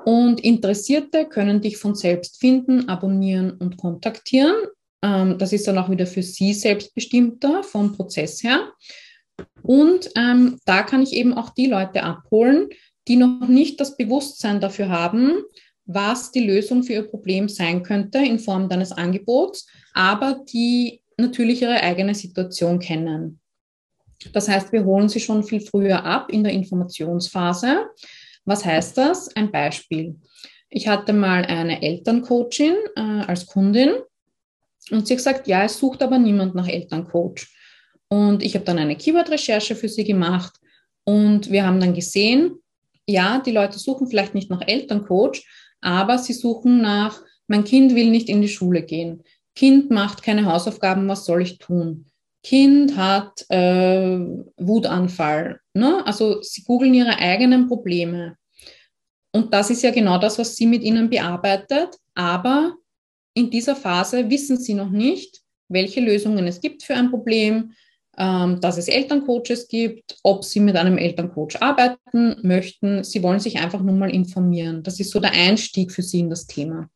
Und 0.05 0.41
Interessierte 0.41 1.27
können 1.27 1.61
dich 1.61 1.77
von 1.77 1.95
selbst 1.95 2.39
finden, 2.39 2.89
abonnieren 2.89 3.53
und 3.53 3.77
kontaktieren. 3.77 4.55
Ähm, 5.03 5.39
das 5.39 5.53
ist 5.53 5.67
dann 5.67 5.79
auch 5.79 5.91
wieder 5.91 6.07
für 6.07 6.23
sie 6.23 6.55
selbstbestimmter 6.55 7.63
vom 7.63 7.97
Prozess 7.97 8.43
her. 8.43 8.73
Und 9.63 10.11
ähm, 10.17 10.59
da 10.65 10.83
kann 10.83 11.03
ich 11.03 11.13
eben 11.13 11.35
auch 11.35 11.51
die 11.51 11.67
Leute 11.67 12.03
abholen, 12.03 12.69
die 13.09 13.17
noch 13.17 13.49
nicht 13.49 13.81
das 13.81 13.97
Bewusstsein 13.97 14.61
dafür 14.61 14.89
haben, 14.89 15.43
was 15.87 16.31
die 16.31 16.47
Lösung 16.47 16.83
für 16.83 16.93
ihr 16.93 17.09
Problem 17.09 17.49
sein 17.49 17.83
könnte 17.83 18.19
in 18.19 18.39
Form 18.39 18.69
deines 18.69 18.93
Angebots, 18.93 19.67
aber 19.95 20.45
die 20.53 21.03
natürlich 21.17 21.63
ihre 21.63 21.81
eigene 21.81 22.15
Situation 22.15 22.79
kennen. 22.79 23.41
Das 24.33 24.49
heißt, 24.49 24.73
wir 24.73 24.85
holen 24.85 25.09
sie 25.09 25.21
schon 25.21 25.43
viel 25.43 25.61
früher 25.61 26.05
ab 26.05 26.31
in 26.31 26.45
der 26.45 26.53
Informationsphase. 26.53 27.87
Was 28.45 28.65
heißt 28.65 28.99
das? 28.99 29.35
Ein 29.35 29.51
Beispiel. 29.51 30.17
Ich 30.69 30.87
hatte 30.87 31.13
mal 31.13 31.45
eine 31.45 31.83
Elterncoachin 31.83 32.77
äh, 32.97 33.01
als 33.01 33.47
Kundin 33.47 33.95
und 34.91 35.07
sie 35.07 35.15
hat 35.15 35.19
gesagt, 35.19 35.47
ja, 35.47 35.65
es 35.65 35.79
sucht 35.79 36.03
aber 36.03 36.19
niemand 36.19 36.55
nach 36.55 36.69
Elterncoach. 36.69 37.49
Und 38.09 38.43
ich 38.43 38.55
habe 38.55 38.65
dann 38.65 38.79
eine 38.79 38.97
Keyword-Recherche 38.97 39.77
für 39.77 39.89
sie 39.89 40.05
gemacht 40.05 40.55
und 41.05 41.51
wir 41.51 41.65
haben 41.65 41.81
dann 41.81 41.95
gesehen, 41.95 42.57
ja, 43.07 43.41
die 43.45 43.53
Leute 43.53 43.79
suchen 43.79 44.09
vielleicht 44.09 44.35
nicht 44.35 44.51
nach 44.51 44.67
Elterncoach, 44.67 45.45
aber 45.81 46.19
sie 46.19 46.33
suchen 46.33 46.81
nach, 46.81 47.21
mein 47.47 47.65
Kind 47.65 47.95
will 47.95 48.11
nicht 48.11 48.29
in 48.29 48.43
die 48.43 48.49
Schule 48.49 48.83
gehen. 48.83 49.23
Kind 49.55 49.91
macht 49.91 50.23
keine 50.23 50.45
Hausaufgaben, 50.45 51.09
was 51.09 51.25
soll 51.25 51.43
ich 51.43 51.59
tun? 51.59 52.07
Kind 52.43 52.97
hat 52.97 53.45
äh, 53.51 54.19
Wutanfall. 54.57 55.61
Ne? 55.75 56.07
Also 56.07 56.41
sie 56.43 56.63
googeln 56.63 56.95
ihre 56.95 57.19
eigenen 57.19 57.69
Probleme. 57.69 58.37
Und 59.33 59.53
das 59.53 59.71
ist 59.71 59.83
ja 59.83 59.91
genau 59.91 60.19
das, 60.19 60.39
was 60.39 60.57
sie 60.57 60.67
mit 60.67 60.83
ihnen 60.83 61.11
bearbeitet. 61.11 61.97
Aber 62.15 62.75
in 63.35 63.51
dieser 63.51 63.77
Phase 63.77 64.29
wissen 64.31 64.59
sie 64.59 64.75
noch 64.75 64.91
nicht, 64.91 65.41
welche 65.69 66.01
Lösungen 66.01 66.47
es 66.47 66.61
gibt 66.61 66.83
für 66.83 66.95
ein 66.95 67.11
Problem, 67.11 67.73
ähm, 68.19 68.61
dass 68.61 68.77
es 68.77 68.89
Elterncoaches 68.89 69.69
gibt, 69.69 70.19
ob 70.23 70.45
sie 70.45 70.61
mit 70.61 70.77
einem 70.77 70.99
Elterncoach 70.99 71.63
arbeiten 71.63 72.37
möchten. 72.43 73.05
Sie 73.05 73.23
wollen 73.23 73.41
sich 73.41 73.59
einfach 73.59 73.81
nur 73.81 73.95
mal 73.95 74.11
informieren. 74.11 74.83
Das 74.83 75.01
ist 75.01 75.11
so 75.11 75.21
der 75.21 75.33
Einstieg 75.33 75.93
für 75.93 76.03
sie 76.03 76.21
in 76.21 76.31
das 76.31 76.47
Thema. 76.47 76.91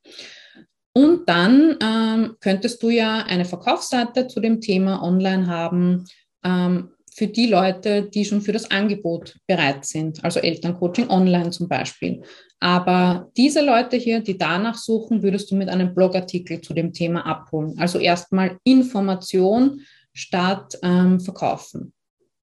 Und 0.93 1.29
dann 1.29 1.77
ähm, 1.83 2.37
könntest 2.41 2.83
du 2.83 2.91
ja 2.91 3.25
eine 3.27 3.45
Verkaufsseite 3.45 4.29
zu 4.29 4.41
dem 4.41 4.61
Thema 4.61 5.03
online 5.03 5.47
haben 5.47 6.05
ähm, 6.45 6.91
für 7.15 7.29
die 7.29 7.47
Leute, 7.47 8.03
die 8.03 8.25
schon 8.25 8.43
für 8.43 8.53
das 8.53 8.71
Angebot 8.73 9.37
bereit 9.47 9.85
sind, 9.85 10.23
also 10.25 10.41
Elterncoaching 10.41 11.09
online 11.09 11.51
zum 11.51 11.69
Beispiel. 11.69 12.23
Aber 12.59 13.31
diese 13.37 13.65
Leute 13.65 13.97
hier, 13.97 14.21
die 14.21 14.37
danach 14.37 14.77
suchen, 14.77 15.23
würdest 15.23 15.49
du 15.51 15.55
mit 15.55 15.69
einem 15.69 15.95
Blogartikel 15.95 16.61
zu 16.61 16.75
dem 16.75 16.93
Thema 16.93 17.25
abholen. 17.25 17.75
Also 17.79 18.01
erstmal 18.01 18.59
Information 18.65 19.83
statt 20.13 20.77
ähm, 20.83 21.21
Verkaufen. 21.21 21.93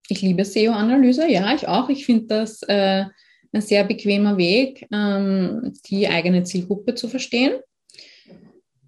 Ich 0.08 0.22
liebe 0.22 0.46
SEO-Analyse, 0.46 1.30
ja, 1.30 1.54
ich 1.54 1.68
auch. 1.68 1.90
Ich 1.90 2.06
finde 2.06 2.28
das 2.28 2.64
äh, 2.64 3.06
ein 3.52 3.62
sehr 3.62 3.84
bequemer 3.84 4.38
Weg, 4.38 4.88
ähm, 4.94 5.74
die 5.88 6.08
eigene 6.08 6.44
Zielgruppe 6.44 6.96
zu 6.96 7.10
verstehen. 7.10 7.60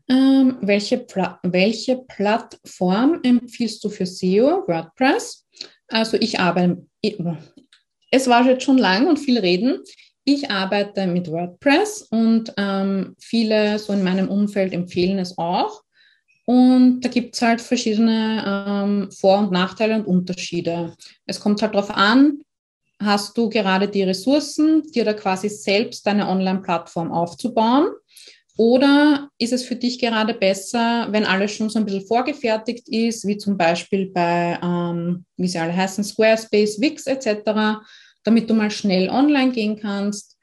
Ähm, 0.10 0.58
welche, 0.62 1.00
Pla 1.00 1.40
welche 1.44 1.98
Plattform 1.98 3.20
empfiehlst 3.24 3.84
du 3.84 3.90
für 3.90 4.06
SEO? 4.06 4.64
WordPress. 4.68 5.46
Also 5.90 6.18
ich 6.18 6.40
arbeite, 6.40 6.86
es 8.12 8.28
war 8.28 8.46
jetzt 8.46 8.64
schon 8.64 8.78
lang 8.78 9.08
und 9.08 9.18
viel 9.18 9.40
reden. 9.40 9.80
Ich 10.26 10.50
arbeite 10.50 11.06
mit 11.08 11.30
WordPress 11.30 12.04
und 12.04 12.54
ähm, 12.58 13.16
viele 13.20 13.78
so 13.78 13.92
in 13.92 14.04
meinem 14.04 14.30
Umfeld 14.30 14.74
empfehlen 14.74 15.20
es 15.20 15.38
auch. 15.38 15.84
Und 16.46 17.02
da 17.02 17.10
gibt 17.10 17.36
es 17.36 17.42
halt 17.42 17.62
verschiedene 17.62 18.44
ähm, 18.46 19.12
Vor- 19.12 19.40
und 19.40 19.52
Nachteile 19.52 19.96
und 19.96 20.08
Unterschiede. 20.08 20.94
Es 21.26 21.40
kommt 21.40 21.62
halt 21.62 21.74
darauf 21.74 21.90
an, 21.90 22.40
hast 23.02 23.38
du 23.38 23.50
gerade 23.50 23.88
die 23.88 24.04
Ressourcen, 24.04 24.84
dir 24.84 25.06
da 25.06 25.14
quasi 25.14 25.50
selbst 25.50 26.06
deine 26.06 26.28
Online-Plattform 26.28 27.12
aufzubauen? 27.12 27.88
Oder 28.58 29.30
ist 29.40 29.54
es 29.54 29.66
für 29.66 29.76
dich 29.76 30.00
gerade 30.00 30.34
besser, 30.34 31.08
wenn 31.10 31.26
alles 31.26 31.52
schon 31.54 31.70
so 31.70 31.80
ein 31.80 31.86
bisschen 31.86 32.06
vorgefertigt 32.06 32.88
ist, 32.88 33.26
wie 33.26 33.38
zum 33.38 33.58
Beispiel 33.58 34.12
bei, 34.12 34.60
ähm, 34.62 35.26
wie 35.38 35.48
sie 35.48 35.58
alle 35.58 35.76
heißen, 35.76 36.04
Squarespace, 36.04 36.80
Wix 36.80 37.08
etc., 37.08 37.82
damit 38.24 38.50
du 38.50 38.54
mal 38.54 38.70
schnell 38.70 39.10
online 39.10 39.52
gehen 39.52 39.80
kannst? 39.80 40.38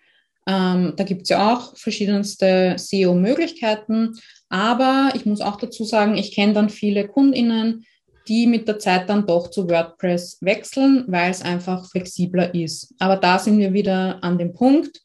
Ähm, 0.47 0.95
da 0.97 1.05
gibt 1.05 1.23
es 1.23 1.29
ja 1.29 1.55
auch 1.55 1.77
verschiedenste 1.77 2.75
SEO-Möglichkeiten. 2.77 4.19
Aber 4.49 5.13
ich 5.15 5.25
muss 5.25 5.41
auch 5.41 5.57
dazu 5.57 5.85
sagen, 5.85 6.17
ich 6.17 6.35
kenne 6.35 6.55
dann 6.55 6.71
viele 6.71 7.07
Kundinnen, 7.07 7.85
die 8.27 8.47
mit 8.47 8.67
der 8.67 8.79
Zeit 8.81 9.09
dann 9.09 9.27
doch 9.27 9.51
zu 9.51 9.69
WordPress 9.69 10.39
wechseln, 10.41 11.05
weil 11.07 11.31
es 11.31 11.43
einfach 11.43 11.89
flexibler 11.89 12.55
ist. 12.55 12.93
Aber 12.99 13.17
da 13.17 13.39
sind 13.39 13.59
wir 13.59 13.73
wieder 13.73 14.23
an 14.23 14.39
dem 14.39 14.53
Punkt. 14.53 15.01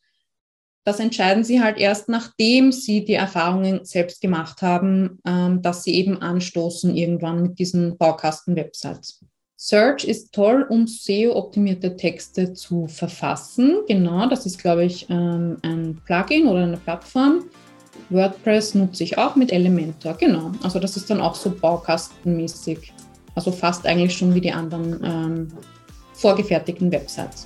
Das 0.85 0.99
entscheiden 0.99 1.43
sie 1.43 1.63
halt 1.63 1.79
erst, 1.79 2.09
nachdem 2.09 2.71
sie 2.71 3.03
die 3.03 3.15
Erfahrungen 3.15 3.83
selbst 3.85 4.21
gemacht 4.21 4.61
haben, 4.61 5.17
ähm, 5.25 5.63
dass 5.63 5.83
sie 5.83 5.95
eben 5.95 6.21
anstoßen 6.21 6.95
irgendwann 6.95 7.41
mit 7.41 7.57
diesen 7.57 7.97
Baukasten-Websites. 7.97 9.25
Search 9.57 10.03
ist 10.03 10.31
toll, 10.31 10.63
um 10.69 10.85
SEO-optimierte 10.85 11.95
Texte 11.95 12.53
zu 12.53 12.85
verfassen. 12.87 13.79
Genau, 13.87 14.29
das 14.29 14.45
ist, 14.45 14.59
glaube 14.59 14.85
ich, 14.85 15.09
ähm, 15.09 15.57
ein 15.63 15.99
Plugin 16.05 16.45
oder 16.45 16.63
eine 16.63 16.77
Plattform. 16.77 17.45
WordPress 18.11 18.75
nutze 18.75 19.05
ich 19.05 19.17
auch 19.17 19.35
mit 19.35 19.51
Elementor. 19.51 20.13
Genau, 20.19 20.51
also 20.61 20.77
das 20.77 20.97
ist 20.97 21.09
dann 21.09 21.19
auch 21.19 21.33
so 21.33 21.49
baukastenmäßig. 21.49 22.93
Also 23.33 23.51
fast 23.51 23.87
eigentlich 23.87 24.15
schon 24.15 24.35
wie 24.35 24.41
die 24.41 24.51
anderen 24.51 25.03
ähm, 25.03 25.47
vorgefertigten 26.13 26.91
Websites. 26.91 27.43